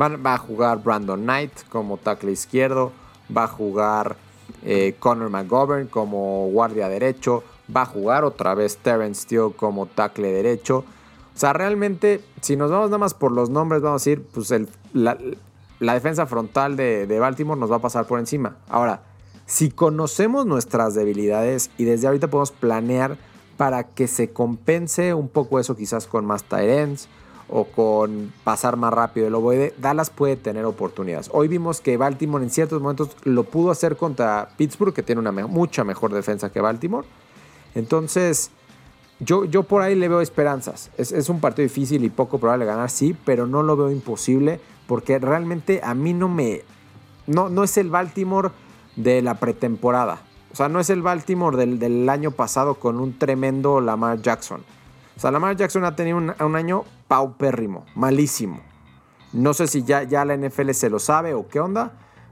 Va, 0.00 0.34
a 0.34 0.38
jugar 0.38 0.82
Brandon 0.82 1.20
Knight 1.20 1.52
como 1.70 1.96
tackle 1.96 2.30
izquierdo, 2.30 2.92
va 3.34 3.44
a 3.44 3.48
jugar 3.48 4.16
eh, 4.64 4.96
Connor 4.98 5.30
McGovern 5.30 5.88
como 5.88 6.48
guardia 6.48 6.88
derecho, 6.88 7.44
va 7.74 7.82
a 7.82 7.86
jugar 7.86 8.24
otra 8.24 8.54
vez 8.54 8.78
Terence 8.78 9.22
Steele 9.22 9.52
como 9.56 9.86
tackle 9.86 10.32
derecho. 10.32 10.78
O 10.78 11.38
sea, 11.38 11.52
realmente, 11.52 12.20
si 12.40 12.56
nos 12.56 12.70
vamos 12.70 12.88
nada 12.88 12.98
más 12.98 13.14
por 13.14 13.32
los 13.32 13.50
nombres, 13.50 13.82
vamos 13.82 14.02
a 14.02 14.10
decir, 14.10 14.26
pues 14.32 14.52
la, 14.92 15.16
defensa 15.94 16.26
frontal 16.26 16.76
de, 16.76 17.06
de, 17.06 17.18
Baltimore 17.20 17.60
nos 17.60 17.70
va 17.70 17.76
a 17.76 17.80
pasar 17.80 18.06
por 18.06 18.18
encima. 18.18 18.56
Ahora, 18.68 19.02
si 19.46 19.70
conocemos 19.70 20.46
nuestras 20.46 20.94
debilidades 20.94 21.70
y 21.78 21.84
desde 21.84 22.08
ahorita 22.08 22.28
podemos 22.28 22.50
planear 22.50 23.16
para 23.56 23.84
que 23.84 24.08
se 24.08 24.30
compense 24.30 25.14
un 25.14 25.28
poco 25.28 25.58
eso 25.58 25.76
quizás 25.76 26.06
con 26.06 26.24
más 26.24 26.44
tight 26.44 26.98
o 27.48 27.64
con 27.64 28.32
pasar 28.44 28.76
más 28.76 28.92
rápido 28.92 29.26
el 29.26 29.34
ovoide, 29.34 29.74
Dallas 29.78 30.10
puede 30.10 30.36
tener 30.36 30.64
oportunidades. 30.64 31.30
Hoy 31.32 31.48
vimos 31.48 31.80
que 31.80 31.96
Baltimore 31.96 32.44
en 32.44 32.50
ciertos 32.50 32.80
momentos 32.80 33.10
lo 33.24 33.44
pudo 33.44 33.70
hacer 33.70 33.96
contra 33.96 34.50
Pittsburgh, 34.56 34.92
que 34.92 35.02
tiene 35.02 35.20
una 35.20 35.32
mucha 35.32 35.84
mejor 35.84 36.12
defensa 36.12 36.50
que 36.50 36.60
Baltimore. 36.60 37.06
Entonces, 37.74 38.50
yo, 39.20 39.44
yo 39.44 39.64
por 39.64 39.82
ahí 39.82 39.94
le 39.94 40.08
veo 40.08 40.20
esperanzas. 40.20 40.90
Es, 40.96 41.28
un 41.28 41.40
partido 41.40 41.64
difícil 41.64 42.04
y 42.04 42.10
poco 42.10 42.38
probable 42.38 42.66
ganar, 42.66 42.90
sí, 42.90 43.16
pero 43.24 43.46
no 43.46 43.62
lo 43.62 43.76
veo 43.76 43.90
imposible 43.90 44.60
porque 44.86 45.18
realmente 45.18 45.80
a 45.82 45.94
mí 45.94 46.12
no 46.14 46.28
me... 46.28 46.62
No, 47.26 47.48
no 47.48 47.62
es 47.64 47.76
el 47.76 47.90
Baltimore 47.90 48.50
de 48.96 49.20
la 49.22 49.34
pretemporada. 49.34 50.22
O 50.52 50.56
sea, 50.56 50.68
no 50.68 50.80
es 50.80 50.88
el 50.88 51.02
Baltimore 51.02 51.56
del, 51.56 52.08
año 52.08 52.30
pasado 52.30 52.76
con 52.76 53.00
un 53.00 53.18
tremendo 53.18 53.80
Lamar 53.80 54.22
Jackson. 54.22 54.62
O 55.18 55.20
sea, 55.20 55.32
Lamar 55.32 55.56
Jackson 55.56 55.84
ha 55.84 55.96
tenido 55.96 56.16
un, 56.16 56.56
año 56.56 56.84
paupérrimo, 57.08 57.84
malísimo. 57.96 58.60
No 59.32 59.52
sé 59.52 59.66
si 59.66 59.82
ya, 59.82 60.04
la 60.24 60.36
NFL 60.36 60.70
se 60.70 60.88
lo 60.88 61.00
sabe 61.00 61.34
o 61.34 61.48
qué 61.48 61.58
onda, 61.58 61.90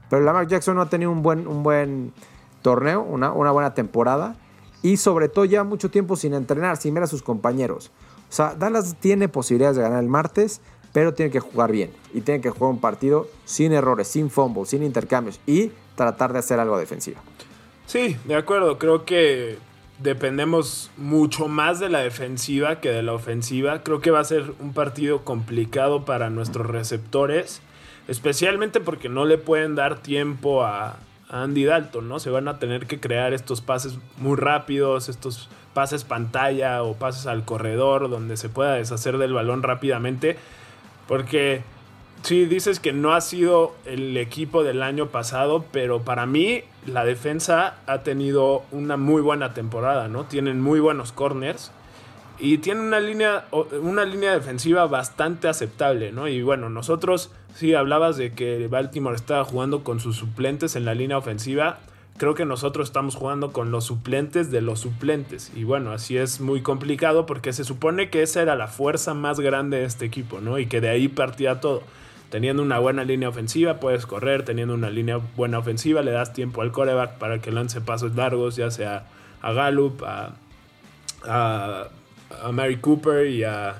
pero 0.09 0.23
Lamar 0.23 0.47
Jackson 0.47 0.75
no 0.75 0.83
ha 0.83 0.89
tenido 0.89 1.11
un 1.11 1.21
buen, 1.21 1.49
un 1.49 1.63
buen 1.63 2.13
torneo, 2.61 3.01
una, 3.01 3.33
una 3.33 3.51
buena 3.51 3.73
temporada 3.73 4.37
y 4.81 4.95
sobre 4.95 5.27
todo 5.27 5.43
ya 5.43 5.65
mucho 5.65 5.91
tiempo 5.91 6.15
sin 6.15 6.33
entrenar, 6.33 6.77
sin 6.77 6.93
ver 6.93 7.03
a 7.03 7.07
sus 7.07 7.21
compañeros. 7.21 7.91
O 8.29 8.31
sea, 8.31 8.55
Dallas 8.55 8.95
tiene 9.01 9.27
posibilidades 9.27 9.75
de 9.75 9.83
ganar 9.83 10.01
el 10.01 10.07
martes, 10.07 10.61
pero 10.93 11.13
tiene 11.13 11.29
que 11.29 11.41
jugar 11.41 11.73
bien 11.73 11.91
y 12.13 12.21
tiene 12.21 12.39
que 12.39 12.51
jugar 12.51 12.71
un 12.71 12.79
partido 12.79 13.27
sin 13.43 13.73
errores, 13.73 14.07
sin 14.07 14.29
fumbles, 14.29 14.69
sin 14.69 14.81
intercambios 14.81 15.41
y 15.45 15.73
tratar 15.95 16.31
de 16.31 16.39
hacer 16.39 16.57
algo 16.61 16.77
defensivo. 16.77 17.19
Sí, 17.85 18.15
de 18.23 18.35
acuerdo. 18.35 18.77
Creo 18.77 19.03
que 19.03 19.57
dependemos 19.99 20.91
mucho 20.97 21.47
más 21.47 21.79
de 21.79 21.89
la 21.89 21.99
defensiva 21.99 22.79
que 22.79 22.89
de 22.89 23.03
la 23.03 23.13
ofensiva. 23.13 23.83
Creo 23.83 23.99
que 23.99 24.11
va 24.11 24.19
a 24.19 24.25
ser 24.25 24.53
un 24.59 24.73
partido 24.73 25.23
complicado 25.23 26.05
para 26.05 26.29
nuestros 26.29 26.67
receptores, 26.67 27.61
especialmente 28.07 28.79
porque 28.79 29.09
no 29.09 29.25
le 29.25 29.37
pueden 29.37 29.75
dar 29.75 29.99
tiempo 29.99 30.63
a, 30.63 30.97
Andy 31.29 31.65
Dalton, 31.65 32.07
¿no? 32.07 32.19
Se 32.19 32.29
van 32.29 32.47
a 32.47 32.57
tener 32.57 32.87
que 32.87 32.99
crear 32.99 33.33
estos 33.33 33.59
pases 33.61 33.97
muy 34.17 34.37
rápidos, 34.37 35.09
estos 35.09 35.49
pases 35.73 36.03
pantalla 36.03 36.83
o 36.83 36.93
pases 36.93 37.27
al 37.27 37.43
corredor 37.43 38.09
donde 38.09 38.37
se 38.37 38.49
pueda 38.49 38.75
deshacer 38.75 39.17
del 39.17 39.33
balón 39.33 39.61
rápidamente, 39.61 40.37
porque 41.07 41.63
Sí, 42.27 42.45
dices 42.45 42.81
que 42.81 42.91
no 42.91 43.13
ha 43.13 43.21
sido 43.21 43.73
el 43.85 44.17
equipo 44.17 44.65
del 44.65 44.83
año 44.83 45.07
pasado, 45.07 45.63
pero 45.71 46.01
para 46.01 46.25
mí 46.25 46.61
la 46.85 47.05
defensa 47.05 47.77
ha 47.87 47.99
tenido 47.99 48.63
una 48.73 48.97
muy 48.97 49.21
buena 49.21 49.53
temporada, 49.53 50.09
¿no? 50.09 50.25
Tienen 50.25 50.59
muy 50.59 50.81
buenos 50.81 51.13
corners 51.13 51.71
y 52.37 52.57
tienen 52.57 52.83
una 52.83 52.99
línea, 52.99 53.45
una 53.81 54.03
línea 54.03 54.33
defensiva 54.33 54.85
bastante 54.87 55.47
aceptable, 55.47 56.11
¿no? 56.11 56.27
Y 56.27 56.41
bueno, 56.41 56.69
nosotros, 56.69 57.31
sí, 57.55 57.73
hablabas 57.73 58.17
de 58.17 58.33
que 58.33 58.67
Baltimore 58.67 59.15
estaba 59.15 59.45
jugando 59.45 59.85
con 59.85 60.01
sus 60.01 60.17
suplentes 60.17 60.75
en 60.75 60.83
la 60.83 60.95
línea 60.95 61.17
ofensiva. 61.17 61.79
Creo 62.17 62.35
que 62.35 62.43
nosotros 62.43 62.89
estamos 62.89 63.15
jugando 63.15 63.53
con 63.53 63.71
los 63.71 63.85
suplentes 63.85 64.51
de 64.51 64.59
los 64.59 64.81
suplentes. 64.81 65.53
Y 65.55 65.63
bueno, 65.63 65.93
así 65.93 66.17
es 66.17 66.41
muy 66.41 66.61
complicado 66.61 67.25
porque 67.25 67.53
se 67.53 67.63
supone 67.63 68.09
que 68.09 68.21
esa 68.21 68.41
era 68.41 68.57
la 68.57 68.67
fuerza 68.67 69.13
más 69.13 69.39
grande 69.39 69.77
de 69.77 69.85
este 69.85 70.03
equipo, 70.03 70.41
¿no? 70.41 70.59
Y 70.59 70.65
que 70.65 70.81
de 70.81 70.89
ahí 70.89 71.07
partía 71.07 71.61
todo 71.61 71.83
teniendo 72.29 72.61
una 72.61 72.79
buena 72.79 73.03
línea 73.03 73.29
ofensiva, 73.29 73.79
puedes 73.79 74.05
correr, 74.05 74.43
teniendo 74.43 74.73
una 74.73 74.89
línea 74.89 75.17
buena 75.35 75.59
ofensiva, 75.59 76.01
le 76.01 76.11
das 76.11 76.33
tiempo 76.33 76.61
al 76.61 76.71
coreback 76.71 77.17
para 77.17 77.39
que 77.39 77.51
lance 77.51 77.81
pasos 77.81 78.15
largos, 78.15 78.55
ya 78.55 78.71
sea 78.71 79.07
a 79.41 79.53
Gallup, 79.53 80.03
a, 80.03 81.89
Mary 82.51 82.77
Cooper 82.77 83.27
y 83.27 83.43
a, 83.43 83.75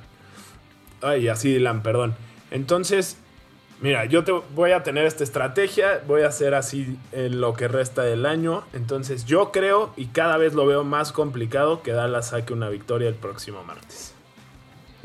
ay, 1.02 1.30
perdón. 1.84 2.16
Entonces, 2.52 3.18
mira, 3.82 4.06
yo 4.06 4.24
te 4.24 4.32
voy 4.32 4.72
a 4.72 4.84
tener 4.84 5.06
esta 5.06 5.24
estrategia, 5.24 6.02
voy 6.08 6.22
a 6.22 6.28
hacer 6.28 6.54
así 6.54 6.98
en 7.12 7.42
lo 7.42 7.54
que 7.54 7.68
resta 7.68 8.04
del 8.04 8.26
año. 8.26 8.64
Entonces, 8.74 9.26
yo 9.26 9.52
creo 9.52 9.94
y 9.98 10.08
cada 10.08 10.38
vez 10.38 10.54
lo 10.54 10.66
veo 10.66 10.84
más 10.84 11.12
complicado 11.12 11.82
que 11.84 11.92
Dallas 11.92 12.30
saque 12.30 12.54
una 12.54 12.70
victoria 12.70 13.10
el 13.10 13.16
próximo 13.16 13.64
martes. 13.64 14.17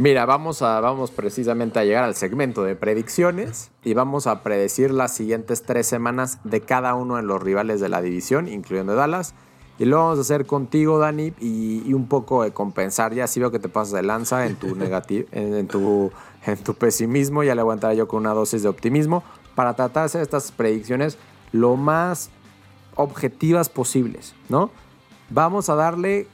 Mira, 0.03 0.27
vamos, 0.27 0.63
a, 0.63 0.81
vamos 0.81 1.13
precisamente 1.13 1.79
a 1.79 1.85
llegar 1.85 2.03
al 2.03 2.17
segmento 2.17 2.65
de 2.65 2.75
predicciones 2.75 3.71
y 3.85 3.95
vamos 3.95 4.27
a 4.27 4.43
predecir 4.43 4.91
las 4.91 5.15
siguientes 5.15 5.63
tres 5.63 5.87
semanas 5.87 6.41
de 6.43 6.61
cada 6.61 6.97
uno 6.97 7.19
de 7.19 7.23
los 7.23 7.41
rivales 7.41 7.81
de 7.81 7.89
la 7.89 8.03
división, 8.03 8.49
incluyendo 8.49 8.97
Dallas. 8.97 9.33
Y 9.79 9.85
lo 9.85 9.99
vamos 9.99 10.19
a 10.19 10.23
hacer 10.23 10.45
contigo, 10.45 10.99
Dani, 10.99 11.33
y, 11.39 11.93
un 11.95 12.09
poco 12.09 12.43
de 12.43 12.51
compensar. 12.51 13.15
Ya 13.15 13.29
si 13.29 13.39
veo 13.39 13.53
que 13.53 13.61
te 13.61 13.69
pasas 13.69 13.93
de 13.93 14.03
lanza 14.03 14.45
en 14.45 14.57
tu, 14.57 14.67
en, 15.31 15.69
tu, 15.69 16.11
en 16.47 16.59
tu 16.59 16.75
pesimismo, 16.75 17.45
ya 17.45 17.55
le 17.55 17.63
voy 17.63 17.71
a 17.71 17.75
entrar 17.75 17.95
yo 17.95 18.09
con 18.09 18.23
una 18.23 18.35
dosis 18.35 18.65
de 18.65 18.69
optimismo 18.69 19.23
para 19.55 19.75
tratar 19.75 20.11
de 20.11 20.21
estas 20.21 20.51
predicciones 20.51 21.17
lo 21.53 21.77
más 21.77 22.31
objetivas 22.97 23.69
posibles, 23.69 24.35
¿no? 24.49 24.73
Vamos 25.31 25.69
a 25.69 25.77
darle, 25.77 26.27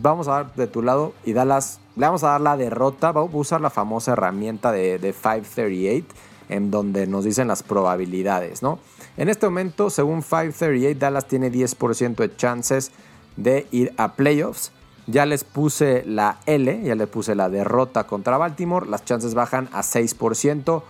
vamos 0.00 0.26
a 0.26 0.32
dar 0.32 0.54
de 0.56 0.66
tu 0.66 0.82
lado 0.82 1.12
y 1.24 1.34
Dallas 1.34 1.81
le 1.96 2.06
vamos 2.06 2.24
a 2.24 2.28
dar 2.28 2.40
la 2.40 2.56
derrota, 2.56 3.12
vamos 3.12 3.34
a 3.34 3.36
usar 3.36 3.60
la 3.60 3.70
famosa 3.70 4.12
herramienta 4.12 4.72
de, 4.72 4.98
538 4.98 6.06
en 6.48 6.70
donde 6.70 7.06
nos 7.06 7.24
dicen 7.24 7.48
las 7.48 7.62
probabilidades, 7.62 8.62
¿no? 8.62 8.78
En 9.16 9.28
este 9.28 9.46
momento, 9.46 9.90
según 9.90 10.22
538, 10.22 10.98
Dallas 10.98 11.26
tiene 11.26 11.50
10% 11.50 12.16
de 12.16 12.36
chances 12.36 12.92
de 13.36 13.66
ir 13.70 13.92
a 13.96 14.14
playoffs. 14.14 14.72
Ya 15.06 15.26
les 15.26 15.44
puse 15.44 16.04
la 16.06 16.38
L, 16.46 16.82
ya 16.82 16.94
les 16.94 17.08
puse 17.08 17.34
la 17.34 17.48
derrota 17.48 18.04
contra 18.04 18.38
Baltimore. 18.38 18.88
Las 18.88 19.04
chances 19.04 19.34
bajan 19.34 19.68
a 19.72 19.82
6%. 19.82 20.82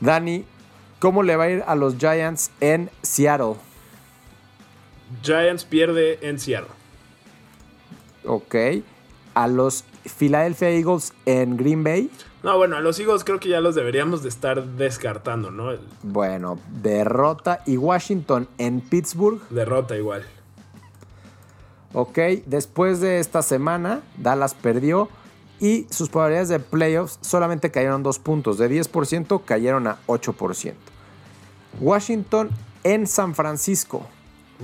Dani, 0.00 0.44
¿cómo 0.98 1.22
le 1.22 1.36
va 1.36 1.44
a 1.44 1.50
ir 1.50 1.64
a 1.66 1.74
los 1.74 1.96
Giants 1.96 2.50
en 2.60 2.90
Seattle? 3.02 3.54
Giants 5.22 5.64
pierde 5.64 6.18
en 6.22 6.38
Seattle. 6.38 6.70
Ok. 8.24 8.54
A 9.34 9.46
los 9.48 9.84
Philadelphia 10.04 10.70
Eagles 10.70 11.12
en 11.26 11.56
Green 11.56 11.84
Bay. 11.84 12.10
No, 12.42 12.56
bueno, 12.56 12.76
a 12.76 12.80
los 12.80 12.98
Eagles 12.98 13.22
creo 13.24 13.38
que 13.38 13.48
ya 13.48 13.60
los 13.60 13.74
deberíamos 13.74 14.22
de 14.22 14.30
estar 14.30 14.64
descartando, 14.64 15.50
¿no? 15.50 15.72
Bueno, 16.02 16.58
derrota. 16.82 17.62
¿Y 17.66 17.76
Washington 17.76 18.48
en 18.58 18.80
Pittsburgh? 18.80 19.40
Derrota 19.50 19.96
igual. 19.96 20.24
Ok, 21.92 22.18
después 22.46 23.00
de 23.00 23.18
esta 23.18 23.42
semana, 23.42 24.00
Dallas 24.16 24.54
perdió 24.54 25.08
y 25.60 25.86
sus 25.90 26.08
probabilidades 26.08 26.48
de 26.48 26.60
playoffs 26.60 27.18
solamente 27.20 27.70
cayeron 27.70 28.02
dos 28.02 28.18
puntos. 28.18 28.58
De 28.58 28.70
10% 28.70 29.44
cayeron 29.44 29.86
a 29.86 29.98
8%. 30.06 30.74
Washington 31.80 32.50
en 32.84 33.06
San 33.06 33.34
Francisco. 33.34 34.06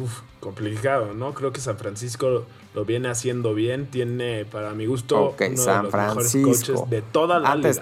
Uf, 0.03 0.21
complicado, 0.41 1.15
¿no? 1.15 1.35
Creo 1.35 1.53
que 1.53 1.61
San 1.61 1.77
Francisco 1.77 2.47
lo 2.77 2.85
viene 2.85 3.09
haciendo 3.09 3.55
bien. 3.55 3.87
Tiene, 3.87 4.45
para 4.45 4.73
mi 4.73 4.85
gusto, 4.85 5.35
uno 5.41 5.57
San 5.57 5.79
de 5.79 5.83
los 5.85 5.91
Francisco. 5.91 6.39
mejores 6.39 6.65
coaches 6.65 6.91
de 6.91 7.03
toda 7.03 7.41
la 7.41 7.53
Antes, 7.53 7.81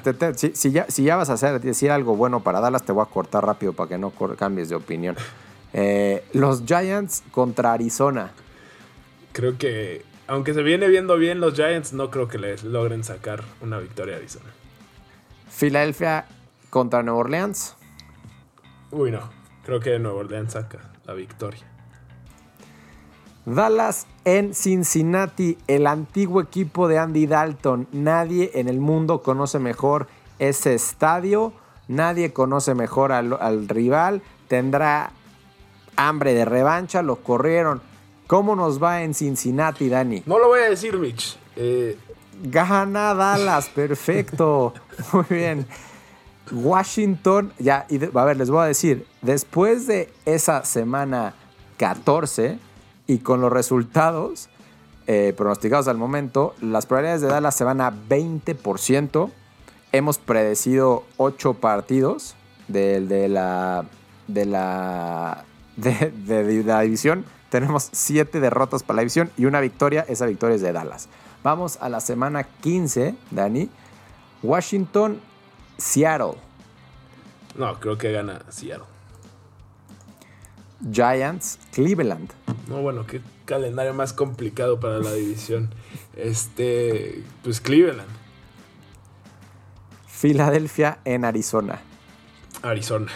si, 0.54 0.70
ya, 0.70 0.86
si, 0.88 1.02
ya, 1.02 1.16
vas 1.16 1.30
a 1.30 1.32
hacer, 1.32 1.60
decir 1.60 1.90
algo 1.90 2.14
bueno 2.14 2.44
para 2.44 2.60
Dallas, 2.60 2.84
te 2.84 2.92
voy 2.92 3.02
a 3.02 3.06
cortar 3.06 3.44
rápido 3.44 3.72
para 3.72 3.88
que 3.88 3.98
no 3.98 4.10
cambies 4.10 4.68
de 4.68 4.76
opinión. 4.76 5.16
Eh, 5.72 6.24
los 6.32 6.64
Giants 6.64 7.24
contra 7.32 7.72
Arizona. 7.72 8.30
Creo 9.32 9.58
que, 9.58 10.04
aunque 10.28 10.54
se 10.54 10.62
viene 10.62 10.86
viendo 10.86 11.16
bien 11.16 11.40
los 11.40 11.54
Giants, 11.54 11.92
no 11.92 12.12
creo 12.12 12.28
que 12.28 12.38
les 12.38 12.62
logren 12.62 13.02
sacar 13.02 13.42
una 13.60 13.80
victoria 13.80 14.14
a 14.14 14.18
Arizona. 14.18 14.46
Filadelfia 15.50 16.26
contra 16.70 17.02
Nueva 17.02 17.18
Orleans. 17.18 17.74
Uy, 18.92 19.10
no. 19.10 19.28
Creo 19.64 19.80
que 19.80 19.98
Nueva 19.98 20.20
Orleans 20.20 20.52
saca 20.52 20.92
la 21.04 21.14
victoria. 21.14 21.73
Dallas 23.46 24.06
en 24.24 24.54
Cincinnati, 24.54 25.58
el 25.66 25.86
antiguo 25.86 26.40
equipo 26.40 26.88
de 26.88 26.98
Andy 26.98 27.26
Dalton. 27.26 27.86
Nadie 27.92 28.52
en 28.54 28.68
el 28.68 28.80
mundo 28.80 29.22
conoce 29.22 29.58
mejor 29.58 30.06
ese 30.38 30.74
estadio, 30.74 31.52
nadie 31.86 32.32
conoce 32.32 32.74
mejor 32.74 33.12
al, 33.12 33.68
rival, 33.68 34.22
tendrá 34.48 35.12
hambre 35.96 36.34
de 36.34 36.44
revancha, 36.44 37.02
lo 37.02 37.16
corrieron. 37.16 37.82
¿Cómo 38.26 38.56
nos 38.56 38.82
va 38.82 39.02
en 39.02 39.12
Cincinnati, 39.12 39.90
Dani? 39.90 40.22
No 40.24 40.38
lo 40.38 40.48
voy 40.48 40.60
a 40.60 40.70
decir, 40.70 40.96
Mitch. 40.96 41.36
Eh, 41.56 41.98
Gana 42.42 43.14
Dallas, 43.14 43.68
perfecto. 43.74 44.72
Muy 45.12 45.24
bien. 45.28 45.66
Washington, 46.50 47.52
ya, 47.58 47.86
y 47.88 48.02
a 48.02 48.24
ver, 48.24 48.36
les 48.36 48.50
voy 48.50 48.62
a 48.62 48.66
decir, 48.66 49.06
después 49.22 49.86
de 49.86 50.12
esa 50.24 50.64
semana 50.64 51.34
14, 51.78 52.58
y 53.06 53.18
con 53.18 53.40
los 53.40 53.52
resultados 53.52 54.48
eh, 55.06 55.34
pronosticados 55.36 55.88
al 55.88 55.98
momento, 55.98 56.54
las 56.60 56.86
probabilidades 56.86 57.20
de 57.20 57.28
Dallas 57.28 57.54
se 57.54 57.64
van 57.64 57.80
a 57.80 57.92
20%. 57.92 59.30
Hemos 59.92 60.18
predecido 60.18 61.04
8 61.18 61.54
partidos 61.54 62.34
de, 62.68 63.00
de 63.02 63.28
la, 63.28 63.84
de, 64.28 64.46
la, 64.46 65.44
de, 65.76 66.62
la 66.64 66.80
división. 66.80 67.26
Tenemos 67.50 67.90
7 67.92 68.40
derrotas 68.40 68.82
para 68.82 68.96
la 68.96 69.02
división 69.02 69.30
y 69.36 69.44
una 69.44 69.60
victoria. 69.60 70.06
Esa 70.08 70.26
victoria 70.26 70.56
es 70.56 70.62
de 70.62 70.72
Dallas. 70.72 71.08
Vamos 71.42 71.76
a 71.82 71.90
la 71.90 72.00
semana 72.00 72.44
15, 72.44 73.14
Dani. 73.30 73.68
Washington, 74.42 75.20
Seattle. 75.76 76.34
No, 77.56 77.78
creo 77.78 77.98
que 77.98 78.10
gana 78.10 78.40
Seattle. 78.48 78.93
Giants, 80.90 81.58
Cleveland. 81.72 82.30
No, 82.68 82.80
bueno, 82.82 83.06
qué 83.06 83.20
calendario 83.44 83.94
más 83.94 84.12
complicado 84.12 84.80
para 84.80 84.98
la 84.98 85.12
división. 85.12 85.70
Este, 86.16 87.22
pues 87.42 87.60
Cleveland. 87.60 88.08
Filadelfia 90.06 90.98
en 91.04 91.24
Arizona. 91.24 91.80
Arizona. 92.62 93.10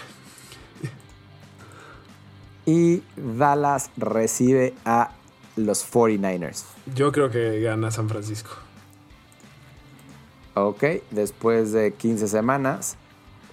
Y 2.67 3.03
Dallas 3.17 3.91
recibe 3.97 4.75
a 4.85 5.13
los 5.57 5.91
49ers. 5.91 6.65
Yo 6.95 7.13
creo 7.13 7.31
que 7.31 7.61
gana 7.61 7.91
San 7.91 8.09
Francisco. 8.09 8.51
Ok, 10.55 10.85
después 11.11 11.73
de 11.73 11.95
15 11.95 12.29
semanas, 12.29 12.97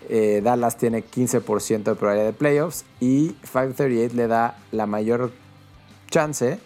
eh, 0.09 0.41
Dallas 0.43 0.77
tiene 0.77 1.03
15% 1.03 1.83
de 1.83 1.95
probabilidad 1.95 2.25
de 2.25 2.33
playoffs 2.33 2.85
y 2.99 3.29
538 3.51 4.15
le 4.15 4.27
da 4.27 4.57
la 4.71 4.85
mayor 4.85 5.31
chance 6.09 6.59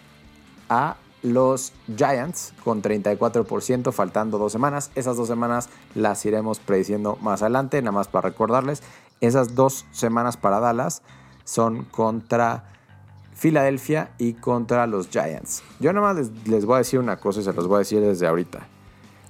a 0.69 0.97
los 1.21 1.73
Giants 1.95 2.53
con 2.63 2.81
34%, 2.81 3.91
faltando 3.91 4.37
dos 4.37 4.51
semanas. 4.51 4.91
Esas 4.95 5.17
dos 5.17 5.27
semanas 5.27 5.69
las 5.95 6.25
iremos 6.25 6.59
prediciendo 6.59 7.17
más 7.21 7.41
adelante, 7.41 7.81
nada 7.81 7.91
más 7.91 8.07
para 8.07 8.29
recordarles. 8.29 8.83
Esas 9.21 9.55
dos 9.55 9.85
semanas 9.91 10.37
para 10.37 10.59
Dallas 10.59 11.01
son 11.43 11.83
contra 11.85 12.65
Filadelfia 13.33 14.11
y 14.17 14.33
contra 14.33 14.87
los 14.87 15.09
Giants. 15.09 15.63
Yo 15.79 15.91
nada 15.93 16.07
más 16.07 16.15
les, 16.17 16.47
les, 16.47 16.65
voy 16.65 16.75
a 16.75 16.77
decir 16.79 16.99
una 16.99 17.17
cosa 17.17 17.39
y 17.39 17.43
se 17.43 17.53
los 17.53 17.67
voy 17.67 17.75
a 17.75 17.79
decir 17.79 18.01
desde 18.01 18.27
ahorita. 18.27 18.67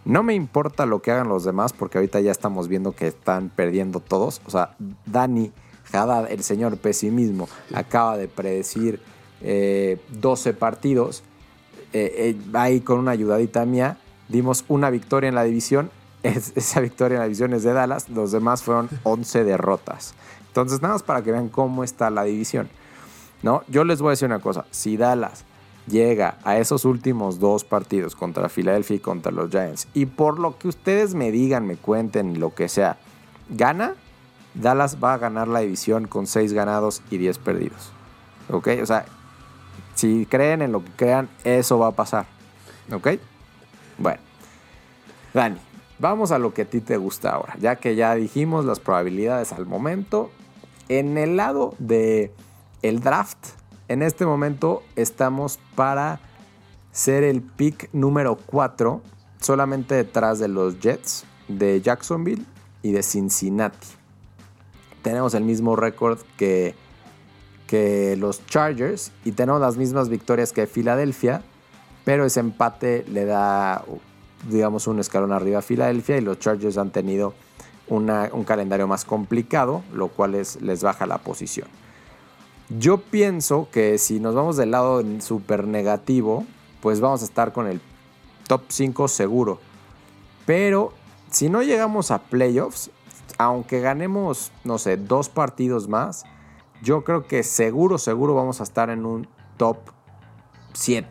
No 0.06 0.24
me 0.24 0.34
importa 0.34 0.86
lo 0.86 1.02
que 1.02 1.12
hagan 1.12 1.28
los 1.28 1.44
demás 1.44 1.74
porque 1.74 1.98
ahorita 1.98 2.20
ya 2.20 2.32
estamos 2.32 2.68
viendo 2.68 2.94
que 2.94 3.08
están 3.08 3.50
perdiendo 3.50 4.00
todos. 4.00 4.42
O 4.46 4.50
sea, 4.50 4.76
Dani 5.06 5.52
Haddad, 5.92 6.32
el 6.32 6.44
señor 6.44 6.78
pesimismo, 6.78 7.48
acaba 7.74 8.18
de 8.18 8.28
predecir 8.28 9.02
12 9.42 10.54
partidos. 10.54 11.24
ahí 12.54 12.82
con 12.82 13.00
una 13.00 13.12
ayudadita 13.12 13.66
mía 13.66 13.98
dimos 14.28 14.66
una 14.68 14.90
victoria 14.90 15.28
en 15.28 15.36
la 15.36 15.44
división. 15.44 15.92
esa 16.24 16.80
victoria 16.82 17.16
en 17.16 17.20
la 17.20 17.26
división 17.26 17.54
es 17.54 17.64
de 17.64 17.74
Dallas. 17.74 18.10
Los 18.10 18.32
demás 18.32 18.64
fueron 18.64 18.90
11 19.04 19.44
derrotas. 19.44 20.14
Entonces, 20.48 20.82
nada 20.82 20.96
más 20.96 21.04
para 21.04 21.22
que 21.22 21.32
vean 21.32 21.50
cómo 21.50 21.84
está 21.84 22.10
la 22.10 22.24
división. 22.24 22.70
¿no? 23.44 23.64
Yo 23.68 23.84
les 23.84 24.02
voy 24.02 24.10
a 24.10 24.12
decir 24.12 24.28
una 24.28 24.40
cosa. 24.40 24.66
Si 24.72 24.98
Dallas 24.98 25.46
llega 25.90 26.38
a 26.44 26.58
esos 26.58 26.86
últimos 26.86 27.40
dos 27.40 27.64
partidos 27.64 28.16
contra 28.16 28.50
Philadelphia 28.50 28.98
y 28.98 29.00
contra 29.00 29.32
los 29.32 29.50
Giants, 29.50 29.88
y 29.94 30.06
por 30.06 30.40
lo 30.40 30.58
que 30.58 30.68
ustedes 30.68 31.16
me 31.16 31.32
digan, 31.32 31.68
me 31.68 31.76
cuenten, 31.76 32.40
lo 32.40 32.54
que 32.54 32.70
sea, 32.70 32.98
gana, 33.50 33.96
Dallas 34.54 34.98
va 35.04 35.14
a 35.14 35.18
ganar 35.18 35.48
la 35.48 35.60
división 35.60 36.08
con 36.08 36.28
6 36.28 36.54
ganados 36.54 37.02
y 37.10 37.18
10 37.18 37.38
perdidos. 37.40 37.92
¿Ok? 38.50 38.70
O 38.82 38.86
sea, 38.86 39.06
si 39.96 40.26
creen 40.26 40.62
en 40.62 40.72
lo 40.72 40.84
que 40.84 40.92
crean, 40.92 41.30
eso 41.44 41.78
va 41.78 41.88
a 41.88 41.92
pasar. 41.92 42.26
¿Ok? 42.92 43.10
Bueno, 43.98 44.20
Dani, 45.34 45.60
vamos 46.00 46.32
a 46.32 46.40
lo 46.40 46.54
que 46.54 46.64
a 46.64 46.66
ti 46.66 46.82
te 46.82 46.98
gusta 46.98 47.32
ahora. 47.32 47.56
Ya 47.60 47.76
que 47.76 47.96
ya 47.96 48.16
dijimos 48.16 48.66
las 48.66 48.80
probabilidades 48.80 49.54
al 49.54 49.66
momento. 49.66 50.32
En 50.88 51.18
el 51.18 51.38
lado 51.38 51.76
de 51.78 52.32
el 52.82 53.02
draft, 53.02 53.59
en 53.90 54.02
este 54.02 54.26
momento 54.26 54.84
estamos 54.96 55.60
para 55.76 56.22
ser 56.92 57.24
el 57.24 57.42
pick 57.42 57.90
número 57.92 58.38
4, 58.38 59.02
solamente 59.42 59.96
detrás 59.96 60.40
de 60.40 60.48
los 60.48 60.80
Jets, 60.80 61.26
de 61.50 61.82
Jacksonville 61.82 62.46
y 62.82 62.94
de 62.94 63.04
Cincinnati. 63.04 63.88
Tenemos 65.02 65.34
el 65.34 65.44
mismo 65.44 65.76
récord 65.76 66.20
que, 66.38 66.76
que 67.68 68.16
los 68.18 68.46
Chargers 68.46 69.12
y 69.26 69.34
tenemos 69.34 69.60
las 69.60 69.76
mismas 69.76 70.08
victorias 70.08 70.54
que 70.54 70.66
Filadelfia 70.68 71.44
pero 72.10 72.26
ese 72.26 72.40
empate 72.40 73.06
le 73.08 73.26
da, 73.26 73.84
digamos, 74.50 74.88
un 74.88 75.00
escalón 75.00 75.32
arriba 75.32 75.60
a 75.60 75.62
Filadelfia 75.62 76.18
y 76.18 76.22
los 76.22 76.40
Chargers 76.40 76.80
han 76.80 76.90
tenido 76.90 77.36
un 77.88 78.44
calendario 78.46 78.88
más 78.88 79.06
complicado, 79.06 79.84
lo 79.94 80.08
cual 80.08 80.32
les 80.32 80.84
baja 80.84 81.06
la 81.06 81.20
posición. 81.20 81.68
Yo 82.70 83.00
pienso 83.00 83.68
que 83.72 83.98
si 83.98 84.20
nos 84.20 84.36
vamos 84.36 84.56
del 84.56 84.72
lado 84.72 85.04
súper 85.22 85.66
negativo, 85.66 86.46
pues 86.82 87.02
vamos 87.02 87.24
a 87.24 87.26
estar 87.26 87.52
con 87.52 87.66
el 87.66 87.82
top 88.48 88.62
5 88.68 89.08
seguro. 89.08 89.60
Pero 90.46 90.94
si 91.32 91.50
no 91.50 91.64
llegamos 91.64 92.12
a 92.12 92.20
playoffs, 92.20 92.92
aunque 93.40 93.80
ganemos, 93.80 94.52
no 94.64 94.78
sé, 94.78 94.98
dos 94.98 95.30
partidos 95.30 95.88
más, 95.88 96.26
yo 96.84 97.04
creo 97.04 97.26
que 97.26 97.42
seguro, 97.42 97.98
seguro 97.98 98.36
vamos 98.36 98.60
a 98.60 98.64
estar 98.64 98.92
en 98.92 99.06
un 99.06 99.28
top 99.58 99.78
7. 100.74 101.08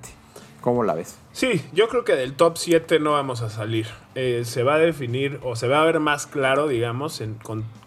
¿Cómo 0.61 0.85
la 0.85 0.95
ves? 0.95 1.17
Sí, 1.33 1.65
yo 1.73 1.89
creo 1.89 2.05
que 2.05 2.15
del 2.15 2.35
top 2.35 2.57
7 2.57 3.01
no 3.01 3.13
vamos 3.13 3.43
a 3.43 3.51
salir. 3.51 3.87
Eh, 4.15 4.43
se 4.45 4.63
va 4.63 4.75
a 4.75 4.79
definir 4.79 5.41
o 5.43 5.57
se 5.57 5.67
va 5.69 5.83
a 5.83 5.85
ver 5.85 6.01
más 6.01 6.27
claro, 6.27 6.69
digamos, 6.69 7.21
en, 7.21 7.39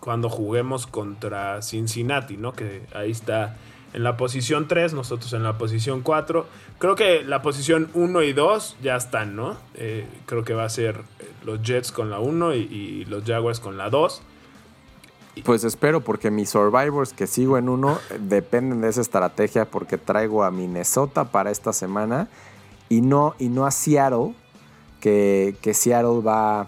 cuando 0.02 0.30
juguemos 0.30 0.88
contra 0.88 1.62
Cincinnati, 1.62 2.36
¿no? 2.36 2.52
Que 2.54 2.82
ahí 2.94 3.12
está 3.12 3.56
en 3.94 4.04
la 4.04 4.18
posición 4.18 4.68
3, 4.68 4.94
nosotros 4.94 5.32
en 5.34 5.44
la 5.44 5.58
posición 5.58 6.02
4. 6.02 6.46
Creo 6.80 6.96
que 6.96 7.24
la 7.24 7.42
posición 7.42 7.90
1 7.94 8.24
y 8.24 8.34
2 8.34 8.78
ya 8.82 8.96
están, 8.96 9.36
¿no? 9.36 9.58
Eh, 9.76 10.08
creo 10.26 10.44
que 10.44 10.54
va 10.54 10.66
a 10.66 10.70
ser 10.70 11.02
eh, 11.20 11.32
los 11.46 11.62
Jets 11.62 11.92
con 11.92 12.10
la 12.10 12.20
1 12.20 12.56
y, 12.56 13.06
los 13.06 13.24
Jaguars 13.24 13.60
con 13.60 13.78
la 13.78 13.90
2. 13.90 14.24
Pues 15.46 15.64
espero 15.64 16.02
porque 16.02 16.32
mis 16.32 16.50
Survivors 16.50 17.14
que 17.14 17.28
sigo 17.28 17.58
en 17.58 17.70
1 17.70 18.00
dependen 18.22 18.82
de 18.82 18.90
esa 18.90 19.02
estrategia 19.02 19.66
porque 19.66 20.00
traigo 20.00 20.44
a 20.44 20.52
Minnesota 20.52 21.26
para 21.26 21.52
esta 21.52 21.74
semana 21.74 22.28
y 22.90 23.02
no, 23.02 23.36
y 23.38 23.50
no 23.50 23.66
a 23.66 23.72
Seattle, 23.72 24.34
que 25.00 25.72
Seattle 25.74 26.22
va 26.22 26.68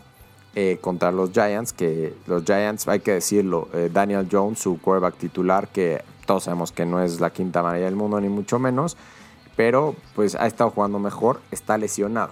eh, 0.55 0.77
contra 0.81 1.11
los 1.11 1.31
Giants, 1.31 1.73
que 1.73 2.15
los 2.27 2.43
Giants, 2.43 2.87
hay 2.87 2.99
que 2.99 3.13
decirlo, 3.13 3.69
eh, 3.73 3.89
Daniel 3.91 4.27
Jones, 4.31 4.59
su 4.59 4.79
quarterback 4.79 5.17
titular, 5.17 5.67
que 5.69 6.03
todos 6.25 6.43
sabemos 6.43 6.71
que 6.71 6.85
no 6.85 7.01
es 7.01 7.19
la 7.19 7.31
quinta 7.31 7.63
maravilla 7.63 7.85
del 7.85 7.95
mundo, 7.95 8.19
ni 8.21 8.29
mucho 8.29 8.59
menos, 8.59 8.97
pero 9.55 9.95
pues 10.15 10.35
ha 10.35 10.47
estado 10.47 10.69
jugando 10.69 10.99
mejor, 10.99 11.41
está 11.51 11.77
lesionado. 11.77 12.31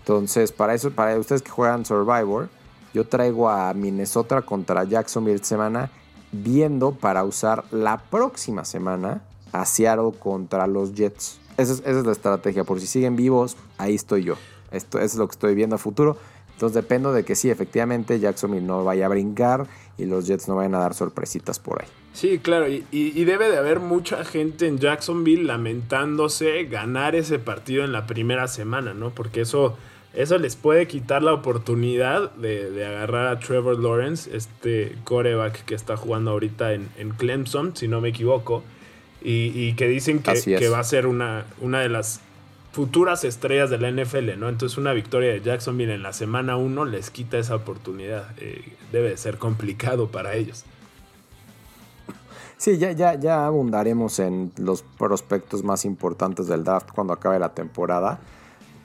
Entonces, 0.00 0.52
para 0.52 0.74
eso, 0.74 0.90
para 0.90 1.18
ustedes 1.18 1.42
que 1.42 1.50
juegan 1.50 1.84
Survivor, 1.84 2.48
yo 2.94 3.06
traigo 3.06 3.48
a 3.48 3.74
Minnesota 3.74 4.42
contra 4.42 4.84
Jacksonville 4.84 5.44
semana, 5.44 5.90
viendo 6.32 6.92
para 6.92 7.24
usar 7.24 7.64
la 7.70 7.98
próxima 7.98 8.64
semana 8.64 9.22
a 9.52 9.64
Seattle 9.64 10.12
contra 10.18 10.66
los 10.66 10.94
Jets. 10.94 11.38
Esa 11.58 11.72
es, 11.72 12.06
la 12.06 12.12
estrategia. 12.12 12.64
Por 12.64 12.80
si 12.80 12.86
siguen 12.86 13.16
vivos, 13.16 13.56
ahí 13.78 13.94
estoy 13.94 14.24
yo. 14.24 14.34
Esto, 14.70 14.98
es 15.00 15.14
lo 15.16 15.26
que 15.26 15.32
estoy 15.32 15.54
viendo 15.54 15.76
a 15.76 15.78
futuro. 15.78 16.16
Entonces 16.58 16.74
dependo 16.74 17.12
de 17.12 17.24
que 17.24 17.36
sí, 17.36 17.50
efectivamente, 17.50 18.18
Jacksonville 18.18 18.66
no 18.66 18.82
vaya 18.82 19.06
a 19.06 19.08
brincar 19.08 19.68
y 19.96 20.06
los 20.06 20.26
Jets 20.26 20.48
no 20.48 20.56
vayan 20.56 20.74
a 20.74 20.80
dar 20.80 20.92
sorpresitas 20.92 21.60
por 21.60 21.80
ahí. 21.80 21.88
Sí, 22.12 22.40
claro, 22.40 22.66
y, 22.66 23.24
debe 23.24 23.48
de 23.48 23.58
haber 23.58 23.78
mucha 23.78 24.24
gente 24.24 24.66
en 24.66 24.78
Jacksonville 24.78 25.44
lamentándose 25.44 26.64
ganar 26.64 27.14
ese 27.14 27.38
partido 27.38 27.84
en 27.84 27.92
la 27.92 28.08
primera 28.08 28.48
semana, 28.48 28.92
¿no? 28.92 29.10
Porque 29.10 29.42
eso, 29.42 29.78
eso 30.14 30.36
les 30.38 30.56
puede 30.56 30.88
quitar 30.88 31.22
la 31.22 31.32
oportunidad 31.32 32.32
de, 32.32 32.84
agarrar 32.84 33.28
a 33.28 33.38
Trevor 33.38 33.78
Lawrence, 33.78 34.28
este 34.36 34.96
coreback 35.04 35.64
que 35.64 35.76
está 35.76 35.96
jugando 35.96 36.32
ahorita 36.32 36.72
en, 36.72 36.88
en 36.98 37.10
Clemson, 37.10 37.76
si 37.76 37.86
no 37.86 38.00
me 38.00 38.08
equivoco 38.08 38.64
y, 39.22 39.72
que 39.74 39.88
dicen 39.88 40.20
que, 40.22 40.68
va 40.68 40.78
a 40.78 40.84
ser 40.84 41.06
una, 41.06 41.44
una 41.60 41.80
de 41.80 41.88
las 41.88 42.20
futuras 42.72 43.24
estrellas 43.24 43.70
de 43.70 43.78
la 43.78 43.90
NFL, 43.90 44.38
¿no? 44.38 44.48
Entonces 44.48 44.78
una 44.78 44.92
victoria 44.92 45.30
de 45.30 45.40
Jacksonville 45.40 45.94
en 45.94 46.02
la 46.02 46.12
semana 46.12 46.56
1 46.56 46.84
les 46.84 47.10
quita 47.10 47.38
esa 47.38 47.56
oportunidad. 47.56 48.26
Eh, 48.38 48.76
debe 48.92 49.16
ser 49.16 49.38
complicado 49.38 50.08
para 50.08 50.34
ellos. 50.34 50.64
Sí, 52.56 52.76
ya, 52.76 52.92
ya, 52.92 53.14
ya 53.14 53.46
abundaremos 53.46 54.18
en 54.18 54.52
los 54.56 54.82
prospectos 54.82 55.62
más 55.62 55.84
importantes 55.84 56.48
del 56.48 56.64
draft 56.64 56.90
cuando 56.92 57.12
acabe 57.12 57.38
la 57.38 57.50
temporada. 57.50 58.18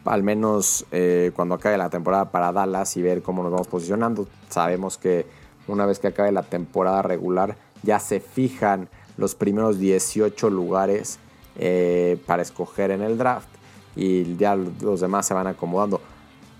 Al 0.06 0.22
menos 0.22 0.86
eh, 0.91 1.32
cuando 1.36 1.56
acabe 1.56 1.78
la 1.78 1.89
temporada 1.89 2.30
para 2.30 2.52
Dallas 2.52 2.96
y 2.98 3.02
ver 3.02 3.22
cómo 3.22 3.41
nos 3.41 3.52
vamos 3.52 3.67
posicionando. 3.67 4.28
Sabemos 4.50 4.98
que 4.98 5.26
una 5.67 5.86
vez 5.86 6.00
que 6.00 6.08
acabe 6.08 6.32
la 6.32 6.43
temporada 6.43 7.02
regular 7.02 7.58
ya 7.84 8.00
se 8.00 8.19
fijan 8.19 8.89
los 9.17 9.34
primeros 9.36 9.80
18 9.80 10.50
lugares 10.50 11.19
eh, 11.56 12.19
para 12.26 12.41
escoger 12.41 12.91
en 12.91 13.02
el 13.02 13.17
draft 13.17 13.52
y 13.95 14.36
ya 14.38 14.56
los 14.56 15.01
demás 15.01 15.25
se 15.25 15.34
van 15.34 15.47
acomodando. 15.47 16.01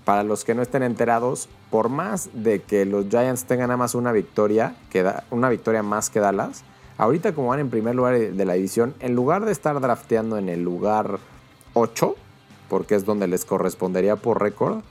Para 0.04 0.22
los 0.22 0.44
que 0.44 0.54
no 0.54 0.62
estén 0.62 0.82
enterados, 0.82 1.48
por 1.70 1.88
más 1.88 2.30
de 2.34 2.60
que 2.60 2.84
los 2.84 3.06
Giants 3.08 3.44
tengan 3.44 3.68
nada 3.68 3.78
más 3.78 3.94
una 3.94 4.12
victoria, 4.12 4.76
una 5.30 5.48
victoria 5.48 5.82
más 5.82 6.10
que 6.10 6.20
Dallas, 6.20 6.62
ahorita 6.98 7.34
como 7.34 7.48
van 7.48 7.60
en 7.60 7.70
primer 7.70 7.94
lugar 7.94 8.18
de 8.18 8.44
la 8.44 8.54
división, 8.54 8.94
en 9.00 9.14
lugar 9.14 9.44
de 9.44 9.52
estar 9.52 9.80
drafteando 9.80 10.36
en 10.36 10.48
el 10.48 10.62
lugar 10.62 11.18
8, 11.72 12.14
porque 12.68 12.94
es 12.94 13.04
donde 13.04 13.26
les 13.28 13.44
correspondería 13.44 14.16
por 14.16 14.42
récord, 14.42 14.82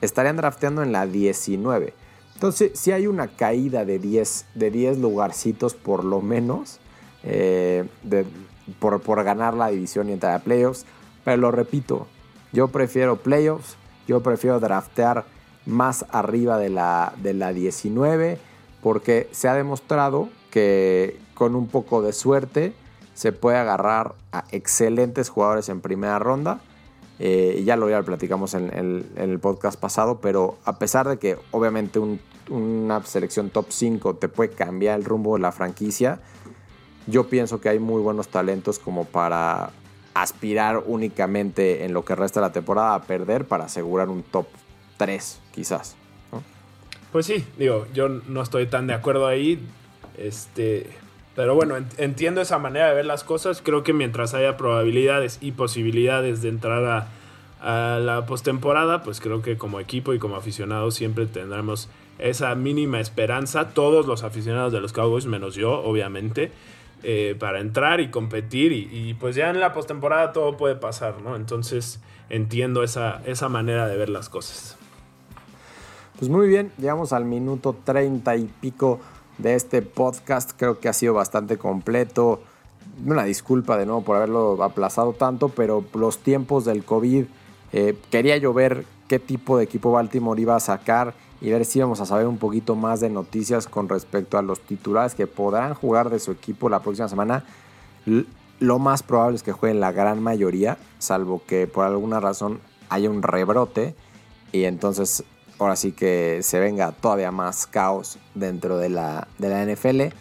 estarían 0.00 0.36
drafteando 0.36 0.82
en 0.82 0.92
la 0.92 1.06
19. 1.06 1.92
Entonces, 2.34 2.78
si 2.78 2.92
hay 2.92 3.06
una 3.06 3.28
caída 3.28 3.84
de 3.84 3.98
10, 3.98 4.46
de 4.54 4.70
10 4.70 4.98
lugarcitos 4.98 5.74
por 5.74 6.04
lo 6.04 6.20
menos, 6.20 6.80
eh, 7.22 7.84
por, 8.78 9.24
ganar 9.24 9.54
la 9.54 9.68
división 9.68 10.08
y 10.08 10.12
entrar 10.12 10.34
a 10.34 10.38
playoffs. 10.40 10.84
Pero 11.26 11.38
lo 11.38 11.50
repito, 11.50 12.06
yo 12.52 12.68
prefiero 12.68 13.16
playoffs, 13.16 13.76
yo 14.06 14.22
prefiero 14.22 14.60
draftear 14.60 15.24
más 15.66 16.06
arriba 16.10 16.56
de 16.56 16.68
la, 16.68 17.14
de 17.16 17.34
la 17.34 17.52
19 17.52 18.38
porque 18.80 19.28
se 19.32 19.48
ha 19.48 19.54
demostrado 19.54 20.28
que 20.52 21.18
con 21.34 21.56
un 21.56 21.66
poco 21.66 22.00
de 22.00 22.12
suerte 22.12 22.74
se 23.14 23.32
puede 23.32 23.56
agarrar 23.56 24.14
a 24.30 24.44
excelentes 24.52 25.28
jugadores 25.28 25.68
en 25.68 25.80
primera 25.80 26.20
ronda. 26.20 26.60
Eh, 27.18 27.60
ya 27.66 27.74
lo 27.74 27.90
ya 27.90 28.00
platicamos 28.04 28.54
en, 28.54 29.04
el 29.16 29.38
podcast 29.40 29.80
pasado, 29.80 30.20
pero 30.20 30.58
a 30.64 30.78
pesar 30.78 31.08
de 31.08 31.18
que 31.18 31.36
obviamente 31.50 32.00
una 32.50 33.02
selección 33.02 33.50
top 33.50 33.66
5 33.70 34.14
te 34.14 34.28
puede 34.28 34.50
cambiar 34.50 34.96
el 35.00 35.04
rumbo 35.04 35.34
de 35.34 35.42
la 35.42 35.50
franquicia, 35.50 36.20
yo 37.08 37.28
pienso 37.28 37.60
que 37.60 37.68
hay 37.68 37.80
muy 37.80 38.00
buenos 38.00 38.28
talentos 38.28 38.78
como 38.78 39.06
para 39.06 39.72
aspirar 40.22 40.82
únicamente 40.86 41.84
en 41.84 41.92
lo 41.92 42.04
que 42.04 42.14
resta 42.14 42.40
de 42.40 42.46
la 42.46 42.52
temporada 42.52 42.94
a 42.94 43.02
perder 43.02 43.44
para 43.44 43.64
asegurar 43.64 44.08
un 44.08 44.22
top 44.22 44.46
3, 44.96 45.40
quizás. 45.54 45.96
Pues 47.12 47.26
sí, 47.26 47.44
digo, 47.58 47.86
yo 47.94 48.08
no 48.08 48.42
estoy 48.42 48.66
tan 48.66 48.86
de 48.86 48.94
acuerdo 48.94 49.26
ahí. 49.26 49.60
Este, 50.18 50.90
Pero 51.34 51.54
bueno, 51.54 51.76
entiendo 51.98 52.40
esa 52.40 52.58
manera 52.58 52.88
de 52.88 52.94
ver 52.94 53.06
las 53.06 53.24
cosas. 53.24 53.62
Creo 53.62 53.82
que 53.82 53.92
mientras 53.92 54.34
haya 54.34 54.56
probabilidades 54.56 55.38
y 55.40 55.52
posibilidades 55.52 56.42
de 56.42 56.48
entrar 56.48 56.84
a, 56.84 57.08
a 57.60 57.98
la 57.98 58.26
postemporada, 58.26 59.02
pues 59.02 59.20
creo 59.20 59.42
que 59.42 59.56
como 59.56 59.80
equipo 59.80 60.14
y 60.14 60.18
como 60.18 60.36
aficionados 60.36 60.94
siempre 60.94 61.26
tendremos 61.26 61.88
esa 62.18 62.54
mínima 62.54 63.00
esperanza, 63.00 63.70
todos 63.70 64.06
los 64.06 64.22
aficionados 64.22 64.72
de 64.72 64.80
los 64.80 64.92
Cowboys, 64.92 65.26
menos 65.26 65.54
yo, 65.54 65.72
obviamente, 65.82 66.52
eh, 67.02 67.36
para 67.38 67.60
entrar 67.60 68.00
y 68.00 68.10
competir. 68.10 68.72
Y, 68.72 69.14
pues 69.14 69.36
ya 69.36 69.50
en 69.50 69.60
la 69.60 69.72
postemporada 69.72 70.32
todo 70.32 70.56
puede 70.56 70.76
pasar, 70.76 71.20
¿no? 71.20 71.36
Entonces 71.36 72.00
entiendo 72.28 72.82
esa, 72.82 73.22
esa 73.26 73.48
manera 73.48 73.86
de 73.86 73.96
ver 73.96 74.08
las 74.08 74.28
cosas. 74.28 74.76
Pues 76.18 76.30
muy 76.30 76.48
bien, 76.48 76.72
llegamos 76.78 77.12
al 77.12 77.26
minuto 77.26 77.76
treinta 77.84 78.36
y 78.36 78.44
pico 78.44 79.00
de 79.38 79.54
este 79.54 79.82
podcast. 79.82 80.52
Creo 80.56 80.80
que 80.80 80.88
ha 80.88 80.92
sido 80.92 81.14
bastante 81.14 81.58
completo. 81.58 82.40
Una 83.04 83.24
disculpa 83.24 83.76
de 83.76 83.84
nuevo 83.84 84.02
por 84.02 84.16
haberlo 84.16 84.62
aplazado 84.62 85.12
tanto, 85.12 85.50
pero 85.50 85.84
los 85.94 86.18
tiempos 86.18 86.64
del 86.64 86.84
COVID, 86.84 87.24
eh, 87.72 87.98
quería 88.10 88.38
yo 88.38 88.54
ver 88.54 88.86
qué 89.08 89.18
tipo 89.18 89.58
de 89.58 89.64
equipo 89.64 89.92
Baltimore 89.92 90.40
iba 90.40 90.56
a 90.56 90.60
sacar 90.60 91.14
y 91.40 91.50
ver 91.50 91.64
si 91.64 91.80
vamos 91.80 92.00
a 92.00 92.06
saber 92.06 92.26
un 92.26 92.38
poquito 92.38 92.74
más 92.74 93.00
de 93.00 93.10
noticias 93.10 93.66
con 93.66 93.88
respecto 93.88 94.38
a 94.38 94.42
los 94.42 94.60
titulares 94.60 95.14
que 95.14 95.26
podrán 95.26 95.74
jugar 95.74 96.10
de 96.10 96.18
su 96.18 96.32
equipo 96.32 96.68
la 96.68 96.80
próxima 96.80 97.08
semana. 97.08 97.44
Lo 98.58 98.78
más 98.78 99.02
probable 99.02 99.36
es 99.36 99.42
que 99.42 99.52
jueguen 99.52 99.80
la 99.80 99.92
gran 99.92 100.22
mayoría, 100.22 100.78
salvo 100.98 101.42
que 101.46 101.66
por 101.66 101.84
alguna 101.84 102.20
razón 102.20 102.60
haya 102.88 103.10
un 103.10 103.22
rebrote 103.22 103.94
y 104.52 104.64
entonces 104.64 105.24
ahora 105.58 105.76
sí 105.76 105.92
que 105.92 106.40
se 106.42 106.60
venga 106.60 106.92
todavía 106.92 107.30
más 107.30 107.66
caos 107.66 108.18
dentro 108.34 108.78
de 108.78 108.88
la, 108.88 109.28
de 109.38 109.48
la 109.48 109.64
NFL. 109.64 110.14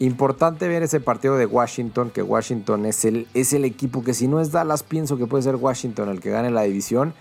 Importante 0.00 0.68
ver 0.68 0.82
ese 0.82 1.00
partido 1.00 1.36
de 1.36 1.46
Washington, 1.46 2.10
que 2.10 2.22
Washington 2.22 2.86
es 2.86 3.04
el, 3.04 3.26
es 3.34 3.52
el 3.52 3.64
equipo 3.64 4.04
que 4.04 4.14
si 4.14 4.28
no 4.28 4.40
es 4.40 4.52
Dallas, 4.52 4.84
pienso 4.84 5.16
que 5.16 5.26
puede 5.26 5.42
ser 5.42 5.56
Washington 5.56 6.08
el 6.08 6.20
que 6.20 6.30
gane 6.30 6.50
la 6.50 6.62
división. 6.62 7.14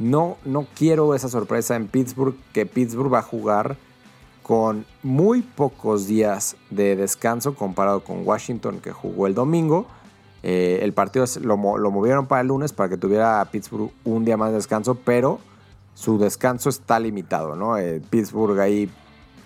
No, 0.00 0.38
no 0.46 0.66
quiero 0.74 1.14
esa 1.14 1.28
sorpresa 1.28 1.76
en 1.76 1.86
Pittsburgh, 1.86 2.34
que 2.54 2.64
Pittsburgh 2.64 3.12
va 3.12 3.18
a 3.18 3.22
jugar 3.22 3.76
con 4.42 4.86
muy 5.02 5.42
pocos 5.42 6.06
días 6.06 6.56
de 6.70 6.96
descanso 6.96 7.54
comparado 7.54 8.02
con 8.02 8.26
Washington 8.26 8.80
que 8.80 8.92
jugó 8.92 9.26
el 9.26 9.34
domingo. 9.34 9.86
Eh, 10.42 10.80
el 10.80 10.94
partido 10.94 11.26
lo, 11.42 11.58
movieron 11.58 12.26
para 12.26 12.40
el 12.40 12.46
lunes 12.46 12.72
para 12.72 12.88
que 12.88 12.96
tuviera 12.96 13.46
Pittsburgh 13.52 13.92
un 14.04 14.24
día 14.24 14.38
más 14.38 14.48
de 14.48 14.56
descanso, 14.56 14.94
pero 14.94 15.38
su 15.92 16.18
descanso 16.18 16.70
está 16.70 16.98
limitado, 16.98 17.54
¿no? 17.54 17.76
Eh, 17.76 18.00
Pittsburgh 18.08 18.58
ahí 18.58 18.90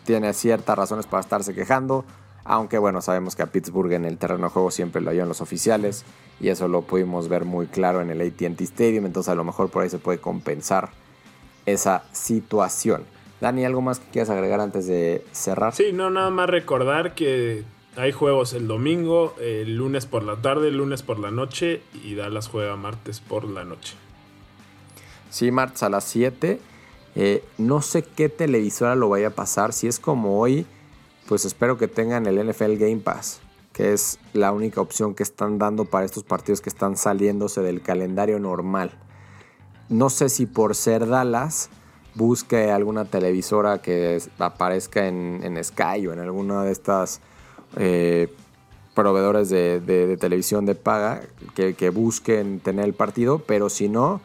tiene 0.05 0.33
ciertas 0.35 0.79
razones 0.79 1.07
para 1.07 1.23
estarse 1.23 1.53
quejando. 1.53 2.05
Aunque 2.45 2.79
bueno, 2.79 3.01
sabemos 3.01 3.37
que 3.37 3.43
a 3.43 3.47
Pittsburgh 3.47 3.93
en 3.93 4.05
el 4.05 4.19
terreno 4.19 4.45
de 4.45 4.51
juego 4.51 4.71
siempre 4.71 5.01
lo 5.01 5.11
en 5.11 5.29
los 5.29 5.41
oficiales 5.41 6.05
y 6.41 6.49
eso 6.49 6.69
lo 6.69 6.83
pudimos 6.83 7.29
ver 7.29 7.45
muy 7.45 7.67
claro 7.67 8.03
en 8.03 8.11
el 8.11 8.21
ATT 8.21 8.61
Stadium, 8.61 9.07
entonces 9.07 9.31
a 9.31 9.35
lo 9.35 9.45
mejor 9.45 9.71
por 9.71 9.83
ahí 9.83 9.89
se 9.89 9.99
puede 9.99 10.19
compensar 10.19 10.91
esa 11.65 12.05
situación. 12.13 13.05
Dani, 13.41 13.65
¿algo 13.65 13.81
más 13.81 13.99
que 13.99 14.11
quieras 14.11 14.31
agregar 14.31 14.61
antes 14.61 14.87
de 14.87 15.25
cerrar? 15.33 15.75
Sí, 15.75 15.93
no, 15.93 16.11
nada 16.11 16.31
más 16.31 16.51
recordar 16.51 17.15
que 17.15 17.65
hay 17.97 18.13
juegos 18.13 18.53
el 18.53 18.67
domingo, 18.67 19.35
el 19.41 19.77
lunes 19.77 20.07
por 20.07 20.25
la 20.25 20.37
tarde, 20.37 20.69
el 20.69 20.77
lunes 20.77 21.03
por 21.03 21.19
la 21.19 21.31
noche 21.31 21.83
y 22.03 22.15
Dallas 22.15 22.49
juega 22.49 22.77
martes 22.77 23.21
por 23.21 23.45
la 23.45 23.65
noche. 23.65 23.95
Sí, 25.31 25.51
martes 25.51 25.83
a 25.83 25.89
las 25.89 26.05
7. 26.05 26.61
Eh, 27.17 27.45
no 27.59 27.81
sé 27.81 28.03
qué 28.03 28.29
televisora 28.29 28.97
lo 28.97 29.09
vaya 29.09 29.29
a 29.29 29.31
pasar, 29.31 29.73
si 29.73 29.87
es 29.87 30.01
como 30.01 30.41
hoy 30.41 30.67
pues 31.29 31.45
espero 31.45 31.79
que 31.79 31.89
tengan 31.89 32.27
el 32.27 32.45
NFL 32.45 32.75
Game 32.75 32.99
Pass, 32.99 33.41
que 33.73 33.93
es 33.93 34.19
la 34.33 34.53
única 34.53 34.81
opción 34.81 35.15
que 35.15 35.23
están 35.23 35.59
dando 35.59 35.85
para 35.85 36.05
estos 36.05 36.25
partidos 36.25 36.61
que 36.61 36.69
están 36.69 36.97
saliéndose 36.97 37.61
del 37.63 37.83
calendario 37.83 38.39
normal. 38.39 38.93
No 39.89 40.11
sé 40.11 40.29
si 40.29 40.47
por 40.47 40.75
ser 40.75 41.07
Dallas 41.07 41.71
busque 42.15 42.71
alguna 42.71 43.05
televisora 43.05 43.83
que 43.83 44.23
aparezca 44.39 45.07
en, 45.07 45.59
Sky 45.63 46.07
o 46.07 46.13
en 46.13 46.21
alguna 46.21 46.63
de 46.63 46.73
estas 46.73 47.21
eh, 47.77 48.33
proveedores 48.95 49.51
de, 49.51 50.17
televisión 50.21 50.67
de 50.67 50.75
paga 50.75 51.23
que, 51.55 51.75
que 51.75 51.91
busquen 51.91 52.61
tener 52.61 52.85
el 52.85 52.95
partido, 52.95 53.41
pero 53.41 53.69
si 53.69 53.89
no, 53.89 54.21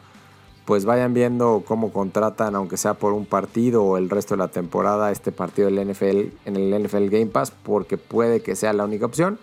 pues 0.64 0.84
vayan 0.84 1.14
viendo 1.14 1.62
cómo 1.66 1.92
contratan, 1.92 2.54
aunque 2.54 2.76
sea 2.76 2.94
por 2.94 3.12
un 3.12 3.26
partido 3.26 3.82
o 3.82 3.96
el 3.96 4.08
resto 4.10 4.34
de 4.34 4.38
la 4.38 4.48
temporada, 4.48 5.10
este 5.10 5.32
partido 5.32 5.70
del 5.70 5.90
NFL, 5.90 6.28
en 6.44 6.56
el 6.56 6.84
NFL 6.84 7.08
Game 7.08 7.26
Pass, 7.26 7.50
porque 7.50 7.98
puede 7.98 8.40
que 8.42 8.54
sea 8.54 8.72
la 8.72 8.84
única 8.84 9.06
opción, 9.06 9.38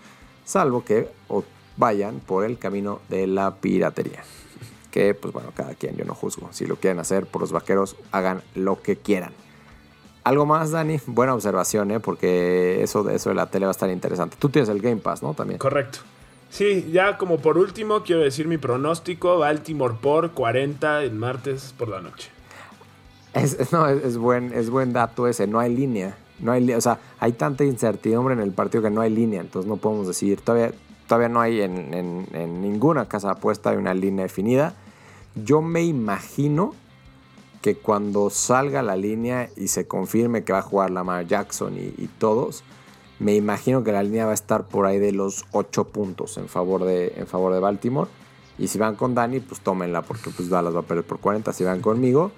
salvo 0.45 0.84
que 0.84 1.10
vayan 1.77 2.19
por 2.19 2.43
el 2.43 2.58
camino 2.58 2.99
de 3.10 3.27
la 3.27 3.56
piratería. 3.56 4.23
Que, 4.91 5.13
pues 5.13 5.34
bueno, 5.34 5.51
cada 5.56 5.75
quien, 5.75 5.95
yo 5.95 6.06
no 6.06 6.15
juzgo. 6.15 6.49
Si 6.51 6.65
lo 6.65 6.77
quieren 6.77 6.99
hacer 6.99 7.25
por 7.27 7.41
los 7.41 7.51
vaqueros, 7.51 7.95
hagan 8.12 8.41
lo 8.56 8.82
que 8.82 8.95
quieran. 8.95 9.32
¿Algo 10.23 10.45
más, 10.45 10.71
Dani? 10.71 10.99
Buena 11.06 11.34
observación, 11.34 11.91
¿eh? 11.91 11.99
Porque 11.99 12.82
eso 12.84 13.03
de, 13.03 13.15
eso 13.15 13.30
de 13.30 13.36
la 13.36 13.45
tele 13.49 13.65
va 13.65 13.69
a 13.69 13.71
estar 13.71 13.89
interesante. 13.89 14.36
Tú 14.39 14.49
tienes 14.49 14.69
el 14.69 14.82
Game 14.82 14.97
Pass, 14.97 15.23
¿no? 15.23 15.34
También. 15.34 15.60
Correcto. 15.60 15.99
Sí, 16.49 16.89
ya 16.91 17.17
como 17.17 17.38
por 17.38 17.57
último 17.57 18.03
quiero 18.03 18.21
decir 18.21 18.47
mi 18.47 18.57
pronóstico, 18.57 19.39
Baltimore 19.39 19.95
por 20.01 20.31
40 20.31 21.03
el 21.03 21.13
martes 21.13 21.73
por 21.77 21.89
la 21.89 22.01
noche. 22.01 22.29
Es, 23.33 23.71
no, 23.71 23.88
es, 23.88 24.17
buen, 24.17 24.53
es 24.53 24.69
buen 24.69 24.93
dato 24.93 25.27
ese, 25.27 25.45
no 25.47 25.60
hay 25.60 25.75
línea. 25.75 26.17
No 26.39 26.51
hay, 26.51 26.71
o 26.71 26.81
sea, 26.81 26.99
hay 27.19 27.33
tanta 27.33 27.63
incertidumbre 27.63 28.33
en 28.33 28.41
el 28.41 28.51
partido 28.51 28.83
que 28.83 28.89
no 28.89 29.01
hay 29.01 29.10
línea, 29.10 29.41
entonces 29.41 29.67
no 29.67 29.77
podemos 29.77 30.07
decir, 30.07 30.39
todavía, 30.41 30.71
todavía 31.07 31.29
no 31.29 31.41
hay 31.41 31.62
en, 31.62 32.62
ninguna 32.62 33.07
casa 33.07 33.31
apuesta 33.31 33.71
hay 33.71 33.77
una 33.77 33.93
línea 33.93 34.23
definida. 34.23 34.75
Yo 35.36 35.62
me 35.62 35.83
imagino 35.83 36.75
que 37.62 37.75
cuando 37.75 38.29
salga 38.29 38.83
la 38.83 38.95
línea 38.95 39.49
y 39.55 39.67
se 39.67 39.88
confirme 39.88 40.43
que 40.43 40.53
va 40.53 40.60
a 40.60 40.63
jugar 40.63 40.91
Lamar 40.91 41.25
Jackson 41.25 41.75
y 41.77 42.07
todos, 42.19 42.63
me 43.19 43.36
imagino 43.36 43.84
que 43.84 43.91
la 43.91 44.03
línea 44.03 44.25
va 44.25 44.32
a 44.32 44.36
estar 44.36 44.65
por 44.65 44.86
ahí 44.86 44.99
de 44.99 45.12
los 45.12 45.45
8 45.51 45.86
puntos 45.86 46.38
en 46.38 46.47
favor 46.47 46.84
de, 46.84 47.13
en 47.17 47.27
favor 47.27 47.53
de 47.53 47.60
Baltimore. 47.60 48.10
Y 48.60 48.67
si 48.67 48.77
van 48.77 48.95
con 48.95 49.15
Dani, 49.15 49.39
pues 49.39 49.62
tómenla 49.62 50.01
porque 50.01 50.30
pues 50.30 50.49
Dallas 50.49 50.75
va 50.75 50.80
a 50.80 50.84
perder 50.84 51.03
por 51.03 51.19
40. 51.19 51.53
Si 51.53 51.63
van 51.63 51.82
conmigo, 51.82 52.32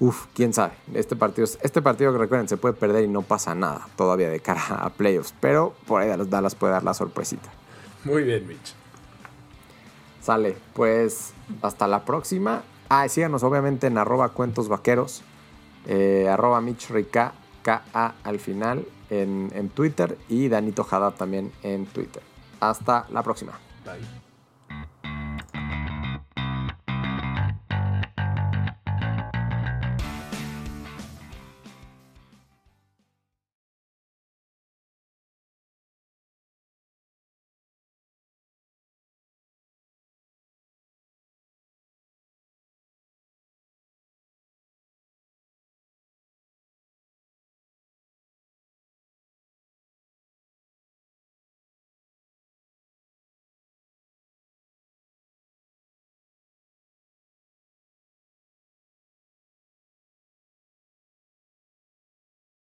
uff, 0.00 0.26
quién 0.34 0.52
sabe. 0.52 0.72
Este 0.94 1.16
partido, 1.16 1.46
este 1.62 1.82
partido 1.82 2.12
que 2.12 2.18
recuerden, 2.18 2.48
se 2.48 2.56
puede 2.56 2.74
perder 2.74 3.04
y 3.04 3.08
no 3.08 3.22
pasa 3.22 3.54
nada 3.54 3.88
todavía 3.96 4.28
de 4.28 4.40
cara 4.40 4.62
a 4.76 4.90
playoffs. 4.90 5.34
Pero 5.40 5.74
por 5.86 6.02
ahí 6.02 6.10
Dallas 6.28 6.54
puede 6.54 6.72
dar 6.72 6.84
la 6.84 6.94
sorpresita. 6.94 7.50
Muy 8.04 8.24
bien, 8.24 8.46
Mitch. 8.46 8.74
Sale, 10.22 10.56
pues 10.74 11.32
hasta 11.62 11.86
la 11.86 12.04
próxima. 12.04 12.62
Ah, 12.88 13.08
síganos 13.08 13.42
obviamente 13.42 13.86
en 13.86 13.98
arroba 13.98 14.28
cuentos 14.30 14.68
vaqueros, 14.68 15.22
eh, 15.86 16.28
arroba 16.30 16.60
Mitch 16.60 16.90
Rica, 16.90 17.32
K-A 17.62 18.14
al 18.24 18.38
final 18.38 18.84
en, 19.10 19.70
Twitter 19.70 20.16
y 20.28 20.48
Danito 20.48 20.84
Jada 20.84 21.10
también 21.10 21.52
en 21.62 21.86
Twitter. 21.86 22.22
Hasta 22.60 23.06
la 23.10 23.22
próxima. 23.22 23.52
Bye. 23.84 24.21